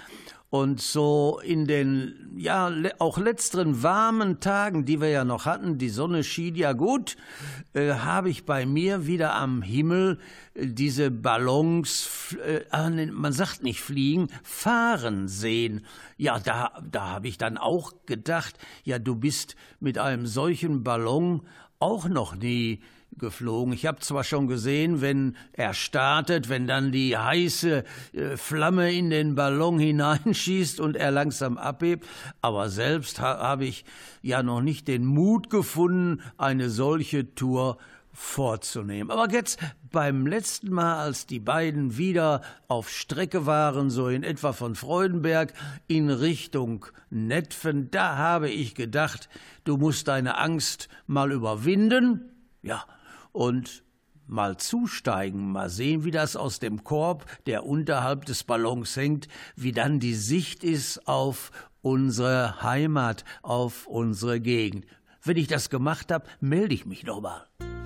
Und 0.56 0.80
so 0.80 1.38
in 1.44 1.66
den, 1.66 2.32
ja, 2.34 2.72
auch 2.98 3.18
letzteren 3.18 3.82
warmen 3.82 4.40
Tagen, 4.40 4.86
die 4.86 5.02
wir 5.02 5.10
ja 5.10 5.22
noch 5.22 5.44
hatten, 5.44 5.76
die 5.76 5.90
Sonne 5.90 6.24
schien 6.24 6.54
ja 6.54 6.72
gut, 6.72 7.18
äh, 7.74 7.92
habe 7.92 8.30
ich 8.30 8.46
bei 8.46 8.64
mir 8.64 9.06
wieder 9.06 9.34
am 9.34 9.60
Himmel 9.60 10.18
äh, 10.54 10.66
diese 10.66 11.10
Ballons, 11.10 12.34
äh, 12.42 12.60
ah, 12.70 12.88
man 12.88 13.34
sagt 13.34 13.64
nicht 13.64 13.82
fliegen, 13.82 14.28
fahren 14.42 15.28
sehen. 15.28 15.84
Ja, 16.16 16.38
da, 16.38 16.82
da 16.90 17.10
habe 17.10 17.28
ich 17.28 17.36
dann 17.36 17.58
auch 17.58 17.92
gedacht, 18.06 18.56
ja, 18.82 18.98
du 18.98 19.14
bist 19.14 19.56
mit 19.78 19.98
einem 19.98 20.26
solchen 20.26 20.82
Ballon 20.82 21.42
auch 21.80 22.08
noch 22.08 22.34
nie 22.34 22.80
geflogen. 23.18 23.72
Ich 23.72 23.86
habe 23.86 24.00
zwar 24.00 24.24
schon 24.24 24.46
gesehen, 24.46 25.00
wenn 25.00 25.36
er 25.52 25.74
startet, 25.74 26.48
wenn 26.48 26.66
dann 26.66 26.92
die 26.92 27.16
heiße 27.16 27.84
äh, 28.12 28.36
Flamme 28.36 28.92
in 28.92 29.10
den 29.10 29.34
Ballon 29.34 29.78
hineinschießt 29.78 30.80
und 30.80 30.96
er 30.96 31.10
langsam 31.10 31.56
abhebt, 31.56 32.06
aber 32.40 32.68
selbst 32.68 33.20
ha 33.20 33.38
habe 33.38 33.64
ich 33.64 33.84
ja 34.22 34.42
noch 34.42 34.60
nicht 34.60 34.88
den 34.88 35.04
Mut 35.04 35.50
gefunden, 35.50 36.22
eine 36.36 36.68
solche 36.68 37.34
Tour 37.34 37.78
vorzunehmen. 38.12 39.10
Aber 39.10 39.30
jetzt 39.30 39.58
beim 39.92 40.26
letzten 40.26 40.72
Mal, 40.72 40.96
als 40.96 41.26
die 41.26 41.38
beiden 41.38 41.98
wieder 41.98 42.40
auf 42.66 42.88
Strecke 42.88 43.44
waren, 43.44 43.90
so 43.90 44.08
in 44.08 44.22
etwa 44.22 44.52
von 44.52 44.74
Freudenberg 44.74 45.52
in 45.86 46.08
Richtung 46.10 46.86
Netfen, 47.10 47.90
da 47.90 48.16
habe 48.16 48.48
ich 48.48 48.74
gedacht, 48.74 49.28
du 49.64 49.76
musst 49.76 50.08
deine 50.08 50.38
Angst 50.38 50.88
mal 51.06 51.30
überwinden. 51.30 52.32
Ja, 52.62 52.84
und 53.36 53.84
mal 54.26 54.56
zusteigen, 54.56 55.52
mal 55.52 55.68
sehen, 55.68 56.04
wie 56.04 56.10
das 56.10 56.36
aus 56.36 56.58
dem 56.58 56.82
Korb, 56.84 57.26
der 57.46 57.64
unterhalb 57.64 58.24
des 58.24 58.44
Ballons 58.44 58.96
hängt, 58.96 59.28
wie 59.54 59.72
dann 59.72 60.00
die 60.00 60.14
Sicht 60.14 60.64
ist 60.64 61.06
auf 61.06 61.52
unsere 61.82 62.62
Heimat, 62.62 63.24
auf 63.42 63.86
unsere 63.86 64.40
Gegend. 64.40 64.86
Wenn 65.22 65.36
ich 65.36 65.48
das 65.48 65.70
gemacht 65.70 66.10
habe, 66.10 66.26
melde 66.40 66.74
ich 66.74 66.86
mich 66.86 67.04
nochmal. 67.04 67.46
Auf 67.60 67.85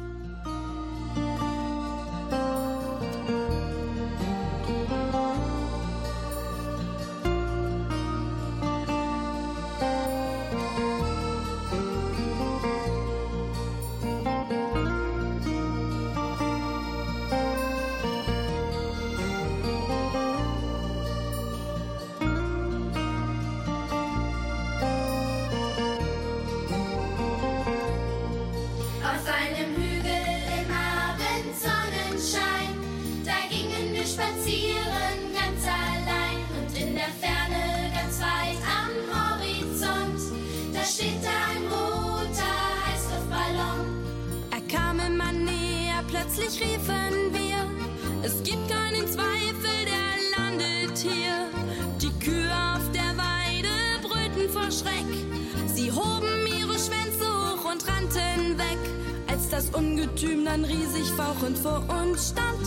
dann 60.51 60.65
riesig 60.65 61.09
fauchend 61.17 61.57
vor 61.59 61.85
uns 62.03 62.31
stand, 62.31 62.60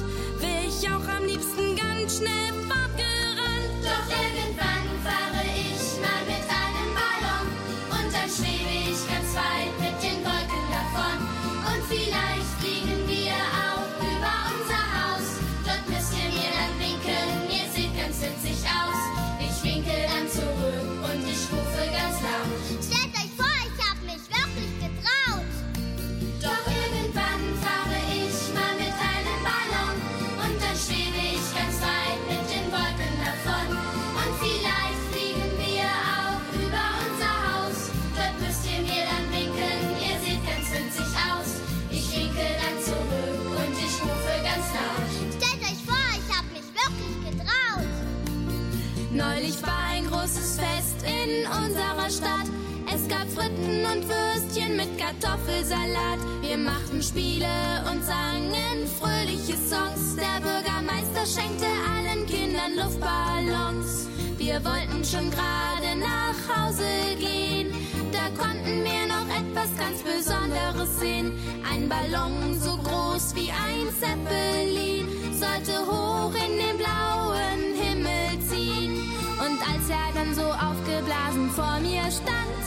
Wir 64.53 64.63
wollten 64.65 65.03
schon 65.03 65.31
gerade 65.31 65.97
nach 65.97 66.37
Hause 66.47 66.85
gehen. 67.17 67.73
Da 68.11 68.29
konnten 68.39 68.83
wir 68.83 69.07
noch 69.07 69.27
etwas 69.35 69.75
ganz 69.75 70.03
Besonderes 70.03 70.99
sehen. 70.99 71.31
Ein 71.67 71.89
Ballon 71.89 72.53
so 72.61 72.77
groß 72.77 73.33
wie 73.33 73.49
ein 73.49 73.87
Zeppelin 73.99 75.07
sollte 75.33 75.73
hoch 75.87 76.35
in 76.35 76.59
den 76.59 76.77
blauen 76.77 77.73
Himmel 77.81 78.39
ziehen. 78.47 79.11
Und 79.39 79.59
als 79.67 79.89
er 79.89 80.13
dann 80.13 80.35
so 80.35 80.43
aufgeblasen 80.43 81.49
vor 81.49 81.79
mir 81.79 82.03
stand, 82.11 82.63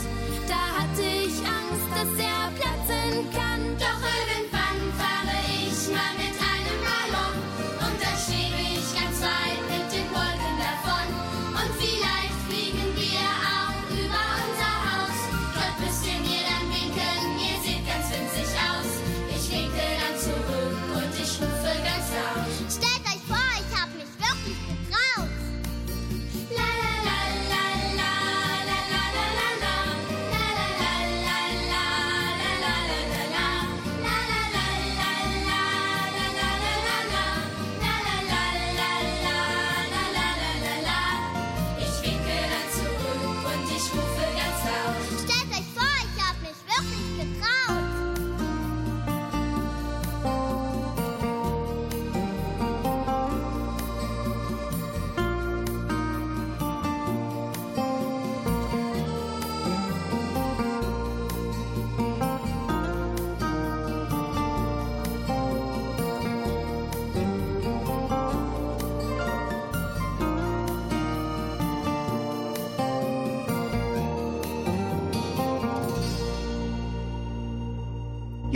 da 0.48 0.80
hatte 0.80 1.02
ich 1.02 1.38
Angst, 1.38 1.88
dass 1.94 2.18
er 2.18 2.50
platzen 2.58 3.30
kann. 3.30 3.45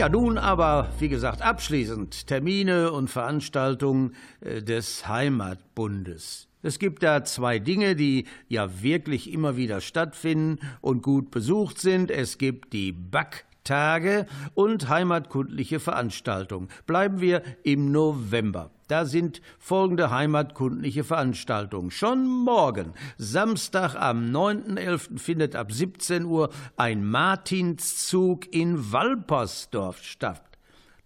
Ja, 0.00 0.08
nun 0.08 0.38
aber, 0.38 0.88
wie 0.98 1.10
gesagt, 1.10 1.42
abschließend 1.42 2.26
Termine 2.26 2.90
und 2.90 3.10
Veranstaltungen 3.10 4.14
äh, 4.40 4.62
des 4.62 5.06
Heimatbundes. 5.06 6.48
Es 6.62 6.78
gibt 6.78 7.02
da 7.02 7.22
zwei 7.22 7.58
Dinge, 7.58 7.94
die 7.96 8.24
ja 8.48 8.82
wirklich 8.82 9.30
immer 9.30 9.58
wieder 9.58 9.82
stattfinden 9.82 10.58
und 10.80 11.02
gut 11.02 11.30
besucht 11.30 11.78
sind. 11.78 12.10
Es 12.10 12.38
gibt 12.38 12.72
die 12.72 12.92
Backtage 13.70 14.26
und 14.54 14.88
heimatkundliche 14.88 15.78
Veranstaltungen. 15.78 16.68
Bleiben 16.86 17.20
wir 17.20 17.42
im 17.62 17.92
November. 17.92 18.72
Da 18.88 19.04
sind 19.04 19.40
folgende 19.60 20.10
heimatkundliche 20.10 21.04
Veranstaltungen. 21.04 21.92
Schon 21.92 22.26
morgen, 22.26 22.94
Samstag 23.16 23.94
am 23.94 24.24
9.11. 24.24 25.18
findet 25.20 25.54
ab 25.54 25.70
17 25.70 26.24
Uhr 26.24 26.50
ein 26.76 27.08
Martinszug 27.08 28.52
in 28.52 28.90
Walpersdorf 28.92 30.02
statt. 30.02 30.42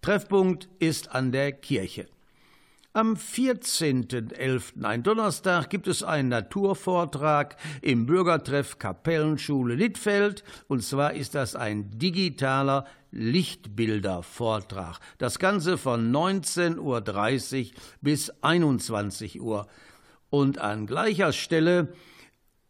Treffpunkt 0.01 0.71
ist 0.79 1.15
an 1.15 1.33
der 1.33 1.53
Kirche. 1.53 2.07
Am 2.97 3.15
14.11., 3.15 4.85
ein 4.85 5.03
Donnerstag, 5.03 5.69
gibt 5.69 5.89
es 5.89 6.05
einen 6.05 6.29
Naturvortrag 6.29 7.57
im 7.83 8.07
Bürgertreff 8.07 8.79
Kapellenschule 8.79 9.75
Littfeld. 9.75 10.45
Und 10.69 10.85
zwar 10.85 11.15
ist 11.15 11.35
das 11.35 11.57
ein 11.57 11.91
digitaler 11.99 12.87
Lichtbildervortrag. 13.11 15.01
Das 15.19 15.41
Ganze 15.41 15.77
von 15.77 16.13
19.30 16.13 16.79
Uhr 16.79 17.71
bis 18.01 18.31
21 18.43 19.41
Uhr. 19.41 19.67
Und 20.31 20.59
an 20.59 20.87
gleicher 20.87 21.33
Stelle 21.33 21.93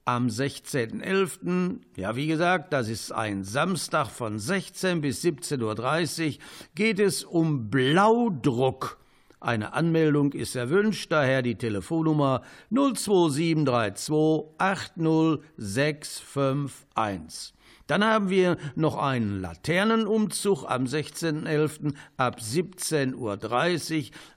am 0.07 0.29
16.11., 0.29 1.81
ja 1.97 2.17
wie 2.17 2.29
gesagt, 2.29 2.73
das 2.73 2.89
ist 2.89 3.13
ein 3.13 3.45
Samstag 3.45 4.09
von 4.09 4.39
16 4.39 5.03
bis 5.03 5.23
17.30 5.23 6.27
Uhr, 6.27 6.39
geht 6.75 6.99
es 6.99 7.25
um 7.25 7.69
Blaudruck. 7.69 9.04
Eine 9.45 9.75
Anmeldung 9.75 10.33
ist 10.33 10.57
erwünscht, 10.57 11.13
daher 11.13 11.43
die 11.43 11.57
Telefonnummer 11.57 12.41
02732 12.71 14.15
80651. 14.57 17.53
Dann 17.87 18.03
haben 18.03 18.31
wir 18.31 18.57
noch 18.75 18.97
einen 18.97 19.43
Laternenumzug 19.43 20.65
am 20.67 20.85
16.11. 20.85 21.93
ab 22.17 22.39
17.30 22.41 23.17
Uhr 23.17 23.39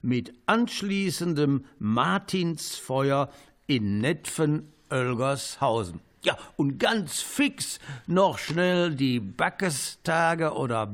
mit 0.02 0.34
anschließendem 0.46 1.64
Martinsfeuer 1.80 3.30
in 3.66 4.00
Netfen-Oelgershausen. 4.00 6.02
Ja, 6.24 6.38
und 6.58 6.80
ganz 6.80 7.22
fix 7.22 7.80
noch 8.08 8.40
schnell 8.40 8.94
die 8.94 9.22
Backestage 9.22 10.52
oder 10.52 10.86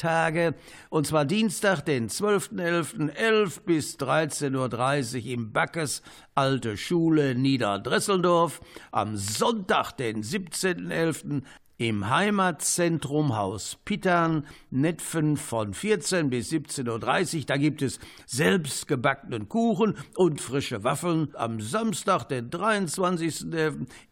Backtage. 0.00 0.54
Und 0.88 1.06
zwar 1.06 1.24
Dienstag, 1.24 1.82
den 1.82 2.08
12.11., 2.08 3.10
11 3.10 3.62
bis 3.62 3.98
13.30 3.98 5.24
Uhr 5.24 5.32
im 5.32 5.52
Backes 5.52 6.02
Alte 6.34 6.76
Schule 6.76 7.34
Niederdresseldorf. 7.34 8.60
Am 8.90 9.16
Sonntag, 9.16 9.92
den 9.92 10.22
17.11., 10.22 11.42
im 11.76 12.10
Heimatzentrum 12.10 13.36
Haus 13.36 13.78
Pittern, 13.86 14.46
Netfen 14.70 15.38
von 15.38 15.72
14 15.72 16.28
bis 16.28 16.52
17.30 16.52 17.38
Uhr. 17.38 17.44
Da 17.46 17.56
gibt 17.56 17.80
es 17.80 17.98
selbstgebackenen 18.26 19.48
Kuchen 19.48 19.96
und 20.14 20.42
frische 20.42 20.84
Waffeln. 20.84 21.28
Am 21.32 21.58
Samstag, 21.62 22.24
den 22.24 22.50
23. 22.50 23.46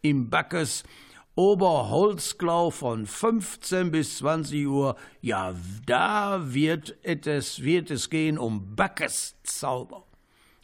im 0.01 0.31
Backes 0.31 0.83
Oberholzklau 1.39 2.69
von 2.69 3.05
15 3.05 3.91
bis 3.91 4.17
20 4.17 4.67
Uhr. 4.67 4.97
Ja, 5.21 5.55
da 5.85 6.53
wird 6.53 6.97
es, 7.03 7.63
wird 7.63 7.91
es 7.91 8.09
gehen 8.09 8.37
um 8.37 8.75
Backeszauber. 8.75 10.03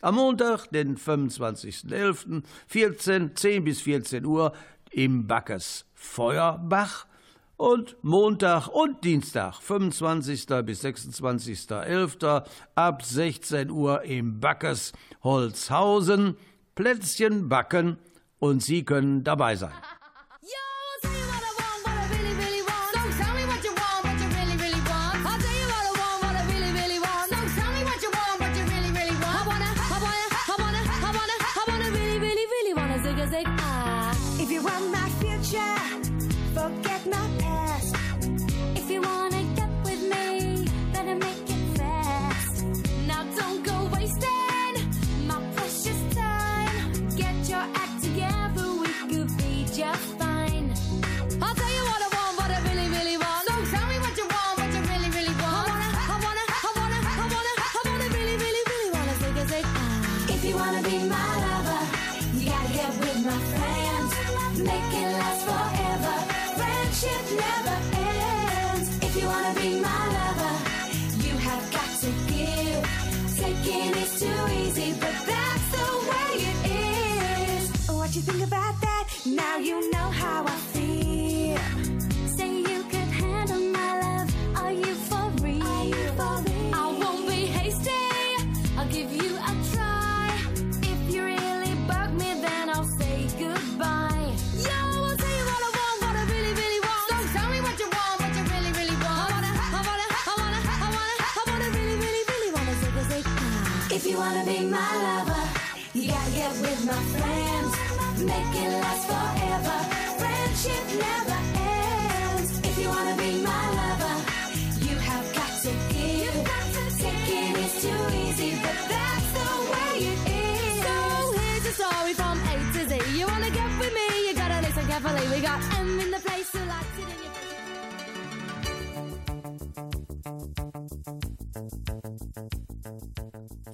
Am 0.01 0.15
Montag, 0.15 0.67
den 0.71 0.97
25.11., 0.97 2.43
14, 2.67 3.37
10 3.37 3.63
bis 3.63 3.83
14 3.83 4.25
Uhr 4.25 4.51
im 4.91 5.27
Backes 5.27 5.85
Feuerbach 5.93 7.07
und 7.55 7.95
Montag 8.01 8.67
und 8.67 9.01
Dienstag, 9.05 9.55
25. 9.61 10.45
bis 10.65 10.83
26.11. 10.83 12.43
ab 12.75 13.01
16 13.01 13.71
Uhr 13.71 14.03
im 14.03 14.41
Backes 14.41 14.91
Holzhausen. 15.23 16.35
Plätzchen 16.75 17.47
backen 17.47 17.97
und 18.39 18.61
Sie 18.61 18.83
können 18.83 19.23
dabei 19.23 19.55
sein. 19.55 19.71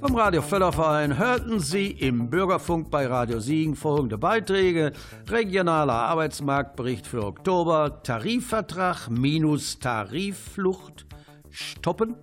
Vom 0.01 0.15
Radio 0.15 0.41
Förderverein 0.41 1.17
hörten 1.17 1.59
Sie 1.59 1.91
im 1.91 2.29
Bürgerfunk 2.29 2.89
bei 2.89 3.05
Radio 3.05 3.39
Siegen 3.39 3.75
folgende 3.75 4.17
Beiträge. 4.17 4.91
Regionaler 5.29 5.93
Arbeitsmarktbericht 5.93 7.07
für 7.07 7.23
Oktober, 7.23 8.01
Tarifvertrag 8.03 9.09
minus 9.09 9.79
Tarifflucht 9.79 11.05
stoppen, 11.49 12.15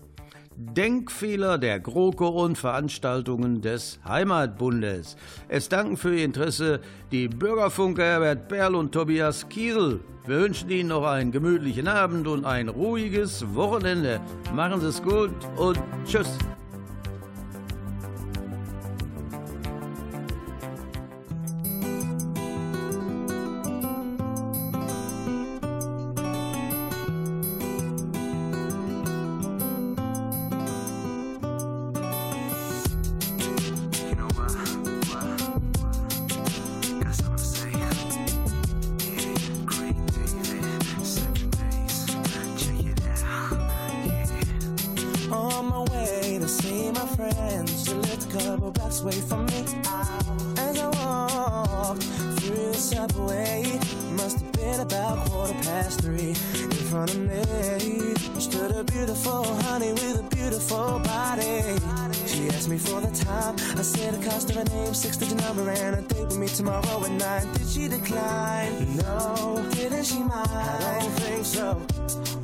Denkfehler 0.61 1.57
der 1.57 1.79
GroKo 1.79 2.27
und 2.27 2.59
Veranstaltungen 2.59 3.63
des 3.63 4.01
Heimatbundes. 4.05 5.17
Es 5.47 5.69
danken 5.69 5.97
für 5.97 6.13
Ihr 6.17 6.25
Interesse 6.25 6.81
die 7.13 7.29
Bürgerfunker 7.29 8.03
Herbert 8.03 8.49
Berl 8.49 8.75
und 8.75 8.91
Tobias 8.91 9.49
Kiesel. 9.49 10.01
Wir 10.27 10.41
wünschen 10.41 10.69
Ihnen 10.69 10.89
noch 10.89 11.05
einen 11.05 11.31
gemütlichen 11.31 11.87
Abend 11.87 12.27
und 12.27 12.45
ein 12.45 12.69
ruhiges 12.69 13.55
Wochenende. 13.55 14.21
Machen 14.53 14.81
Sie 14.81 14.89
es 14.89 15.01
gut 15.01 15.31
und 15.57 15.79
tschüss. 16.05 16.37
Blocks 48.99 49.17
away 49.17 49.21
from 49.29 49.47
me. 49.47 49.65
As 50.59 50.79
I 50.79 50.89
walked 50.89 52.03
through 52.41 52.73
the 52.73 52.75
subway, 52.75 53.79
must 54.13 54.41
have 54.41 54.53
been 54.53 54.81
about 54.81 55.29
quarter 55.29 55.55
past 55.55 56.01
three. 56.01 56.31
In 56.31 56.71
front 56.91 57.11
of 57.11 57.21
me 57.21 58.15
stood 58.41 58.71
a 58.71 58.85
beautiful 58.85 59.45
honey 59.63 59.93
with 59.93 60.21
a 60.21 60.35
beautiful 60.35 61.01
body. 61.01 61.63
She 62.27 62.49
asked 62.49 62.69
me 62.69 62.79
for 62.79 63.01
the 63.01 63.11
time. 63.25 63.55
I 63.77 63.83
said 63.83 64.15
the 64.15 64.29
cost 64.29 64.51
her 64.51 64.65
name, 64.65 64.95
six 64.95 65.17
digit 65.17 65.39
number, 65.39 65.69
and 65.71 65.97
a 65.97 66.03
date 66.03 66.27
with 66.27 66.39
me 66.39 66.49
tomorrow 66.49 67.05
at 67.05 67.11
nine. 67.11 67.53
Did 67.55 67.69
she 67.69 67.89
decline? 67.89 68.97
No. 68.97 69.67
Didn't 69.73 70.05
she 70.05 70.19
mind? 70.19 70.51
I 70.51 70.99
don't 71.01 71.11
think 71.13 71.45
so. 71.45 71.81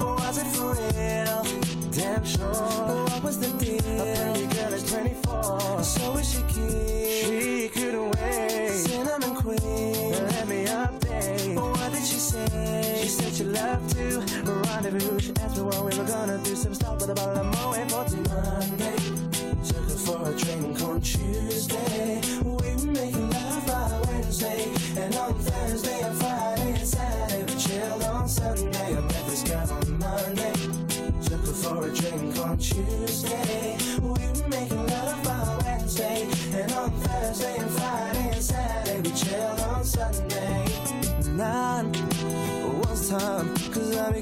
Or 0.00 0.16
was 0.16 0.38
it 0.38 0.46
for 0.48 0.74
real? 0.74 1.63
Damn 1.94 2.24
sure. 2.24 2.48
What 2.48 3.22
was 3.22 3.38
the 3.38 3.46
deal? 3.64 3.78
A 3.78 4.32
pretty 4.32 4.46
girl 4.54 4.72
is 4.72 4.90
24. 4.90 5.82
So 5.84 6.16
is 6.16 6.32
she 6.32 6.42
cute? 6.52 7.08
She 7.08 7.68
couldn't 7.68 8.10
wait. 8.16 8.70
Cinnamon 8.72 9.36
queen. 9.36 10.10
Let 10.10 10.48
me 10.48 10.64
update. 10.66 11.54
What 11.54 11.92
did 11.92 12.02
she 12.02 12.18
say? 12.18 12.98
She 13.02 13.08
said 13.08 13.32
she 13.34 13.44
loved 13.44 13.90
to 13.96 14.18
rendezvous. 14.18 15.20
She 15.20 15.32
asked 15.40 15.56
me 15.56 15.62
what 15.62 15.84
we 15.84 15.96
were 15.96 16.04
gonna 16.04 16.38
do. 16.38 16.56
Some 16.56 16.74
stop 16.74 17.00
with 17.00 17.10
a 17.10 17.14
bottle 17.14 17.38
of 17.38 17.46
Moet 17.46 17.88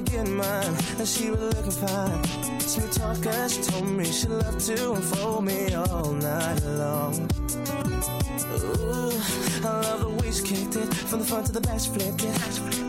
getting 0.05 0.35
mine. 0.35 0.75
And 0.99 1.07
she 1.07 1.29
was 1.29 1.39
looking 1.39 1.71
fine. 1.71 2.59
Smooth 2.59 2.91
talker, 2.93 3.49
she 3.49 3.61
told 3.61 3.87
me 3.87 4.05
she 4.05 4.27
loved 4.27 4.59
to 4.61 4.93
unfold 4.93 5.45
me 5.45 5.73
all 5.73 6.11
night 6.13 6.63
long. 6.63 7.29
Ooh, 8.53 9.11
I 9.65 9.81
love 9.81 9.99
the 10.01 10.09
way 10.19 10.31
she 10.31 10.43
kicked 10.43 10.75
it. 10.75 10.93
From 10.93 11.19
the 11.19 11.25
front 11.25 11.47
to 11.47 11.51
the 11.51 11.61
back, 11.61 11.79
she 11.79 11.89
flipped 11.89 12.23
it. 12.23 12.83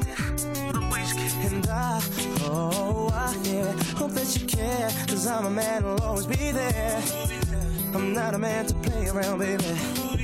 And 1.46 1.66
I, 1.68 2.00
oh, 2.42 3.10
I, 3.12 3.36
yeah, 3.44 3.72
hope 3.96 4.12
that 4.12 4.40
you 4.40 4.46
care. 4.46 4.90
Cause 5.08 5.26
I'm 5.26 5.46
a 5.46 5.50
man 5.50 5.82
who'll 5.82 6.00
always 6.02 6.26
be 6.26 6.50
there. 6.52 7.02
I'm 7.94 8.12
not 8.12 8.34
a 8.34 8.38
man 8.38 8.66
to 8.66 8.74
play 8.74 9.08
around, 9.08 9.38
baby. 9.38 10.23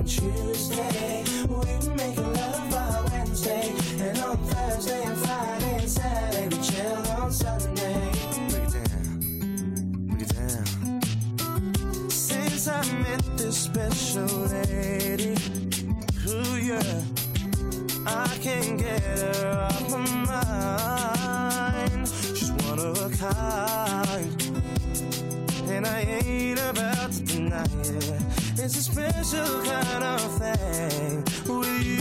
On 0.00 0.06
Tuesday. 0.06 1.24
We 1.46 1.88
make 1.94 2.16
love 2.16 2.70
by 2.70 3.02
Wednesday, 3.12 3.74
and 3.98 4.18
on 4.20 4.38
Thursday 4.38 5.02
and 5.02 5.18
Friday 5.18 5.74
and 5.78 5.90
Saturday 5.90 6.48
we 6.48 6.62
chill 6.62 6.96
on 7.20 7.30
Sunday. 7.30 8.10
Break 8.48 8.64
it 8.64 8.72
down, 8.88 9.18
break 10.08 10.22
it 10.22 10.32
down. 10.34 11.00
Since 12.10 12.68
I 12.68 12.82
met 13.02 13.22
this 13.36 13.56
special 13.58 14.26
lady, 14.48 15.36
ooh 16.28 16.56
yeah, 16.56 17.02
I 18.06 18.28
can't 18.40 18.78
get 18.78 19.02
her 19.02 19.68
off 19.68 19.90
my 19.90 19.98
mind. 21.92 22.08
She's 22.08 22.52
one 22.52 22.78
of 22.78 22.96
a 23.04 23.10
kind, 23.16 24.62
and 25.68 25.86
I 25.86 26.00
ain't 26.00 26.58
about 26.58 27.12
to 27.12 27.22
deny 27.22 27.66
it. 27.84 28.39
It's 28.62 28.76
a 28.76 28.82
special 28.82 29.62
kind 29.64 30.04
of 30.04 30.20
thing 30.38 31.24
with 31.48 31.82
you. 31.82 32.00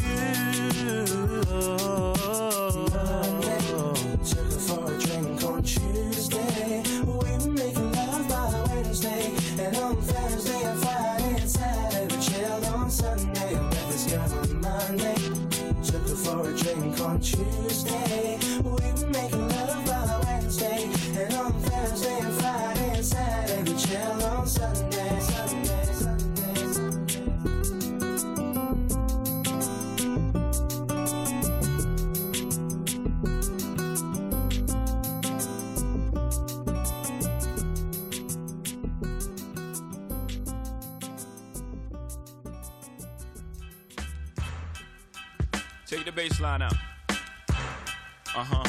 Take 45.89 46.05
the 46.05 46.11
bass 46.11 46.39
line 46.39 46.61
out. 46.61 46.75
Uh 47.09 48.43
huh. 48.43 48.63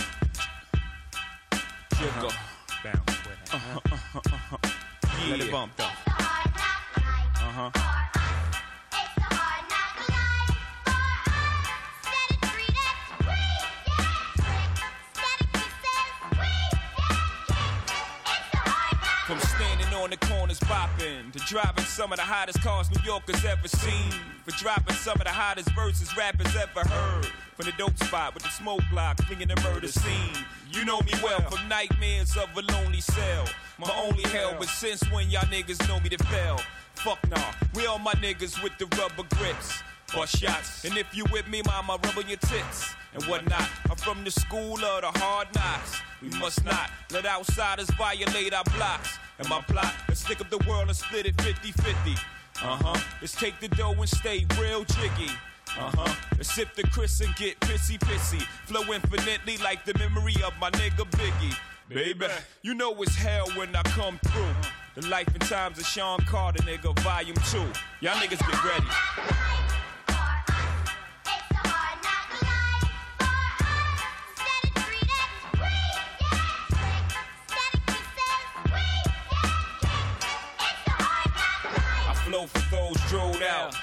Jiggle. 1.98 2.32
Bounce 2.82 3.06
with 3.06 3.36
it. 3.42 3.54
Uh-huh, 3.54 3.80
uh-huh, 3.92 4.20
uh-huh. 4.24 4.56
Yeah. 5.26 5.30
Let 5.30 5.40
it 5.40 5.52
bump 5.52 5.72
though. 5.76 5.84
Uh 5.84 7.52
huh. 7.52 7.70
From 19.26 19.40
standing 19.40 19.94
on 19.94 20.08
the 20.08 20.16
corners 20.16 20.58
bopping 20.60 21.32
to 21.32 21.38
driving 21.40 21.84
some 21.84 22.12
of 22.12 22.16
the 22.18 22.24
hottest 22.24 22.62
cars 22.62 22.90
New 22.90 23.02
Yorkers 23.04 23.44
ever 23.44 23.68
seen. 23.68 24.10
For 24.46 24.52
dropping 24.52 24.96
some 24.96 25.20
of 25.20 25.24
the 25.24 25.30
hottest 25.30 25.70
verses 25.74 26.16
ever 26.56 26.88
heard. 26.88 27.26
From 27.56 27.66
the 27.66 27.72
dope 27.76 27.96
spot 28.02 28.34
with 28.34 28.42
the 28.42 28.48
smoke 28.48 28.82
block, 28.90 29.18
clinging 29.18 29.48
the 29.48 29.60
murder 29.62 29.88
scene. 29.88 30.44
You 30.70 30.84
know 30.84 31.00
me 31.00 31.12
well 31.22 31.40
from 31.42 31.68
nightmares 31.68 32.36
of 32.36 32.48
a 32.56 32.72
lonely 32.72 33.00
cell. 33.00 33.44
My 33.78 33.90
only 34.02 34.22
hell, 34.30 34.56
but 34.58 34.68
since 34.68 35.02
when 35.12 35.30
y'all 35.30 35.42
niggas 35.42 35.86
know 35.88 36.00
me 36.00 36.08
to 36.10 36.24
fail? 36.24 36.60
Fuck 36.94 37.18
nah, 37.28 37.52
we 37.74 37.86
all 37.86 37.98
my 37.98 38.12
niggas 38.14 38.62
with 38.62 38.72
the 38.78 38.86
rubber 38.96 39.28
grips. 39.36 39.82
Or 40.16 40.26
shots, 40.26 40.84
and 40.84 40.98
if 40.98 41.06
you 41.14 41.24
with 41.30 41.46
me, 41.46 41.62
mama, 41.64 41.98
rub 42.02 42.18
on 42.18 42.28
your 42.28 42.38
tits 42.38 42.94
and 43.14 43.22
whatnot. 43.24 43.68
I'm 43.88 43.96
from 43.96 44.24
the 44.24 44.30
school 44.30 44.74
of 44.74 45.02
the 45.02 45.18
hard 45.20 45.48
knocks. 45.54 46.00
We 46.20 46.30
must 46.30 46.64
not 46.64 46.90
let 47.12 47.26
outsiders 47.26 47.88
violate 47.90 48.52
our 48.52 48.64
blocks. 48.76 49.18
And 49.38 49.48
my 49.48 49.60
plot 49.62 49.94
is 50.08 50.18
stick 50.18 50.40
up 50.40 50.50
the 50.50 50.58
world 50.68 50.88
and 50.88 50.96
split 50.96 51.26
it 51.26 51.40
50 51.40 51.72
50. 51.72 52.12
Uh 52.12 52.76
huh. 52.82 53.00
Let's 53.20 53.34
take 53.34 53.60
the 53.60 53.68
dough 53.68 53.92
and 53.92 54.08
stay 54.08 54.46
real 54.58 54.84
jiggy. 54.84 55.32
Uh 55.78 55.90
huh. 55.94 56.14
Let's 56.36 56.52
sip 56.54 56.74
the 56.74 56.82
Chris 56.82 57.20
and 57.20 57.34
get 57.36 57.58
pissy 57.60 57.98
pissy. 57.98 58.42
Flow 58.66 58.82
infinitely 58.92 59.56
like 59.58 59.84
the 59.84 59.96
memory 59.98 60.34
of 60.44 60.52
my 60.60 60.70
nigga 60.72 61.08
Biggie. 61.12 61.56
Baby, 61.88 62.26
you 62.62 62.74
know 62.74 62.94
it's 63.02 63.14
hell 63.14 63.48
when 63.56 63.74
I 63.74 63.82
come 63.82 64.18
through. 64.26 64.54
The 64.96 65.06
life 65.08 65.28
and 65.28 65.40
times 65.42 65.78
of 65.78 65.86
Sean 65.86 66.20
Carter, 66.20 66.62
nigga, 66.64 66.98
volume 67.00 67.36
two. 67.50 67.66
Y'all 68.00 68.14
niggas 68.16 68.38
get 68.38 68.64
ready. 68.64 68.86
I 82.08 82.14
flow 82.24 82.46
for 82.46 82.70
those 82.70 82.96
drilled 83.08 83.42
out. 83.42 83.74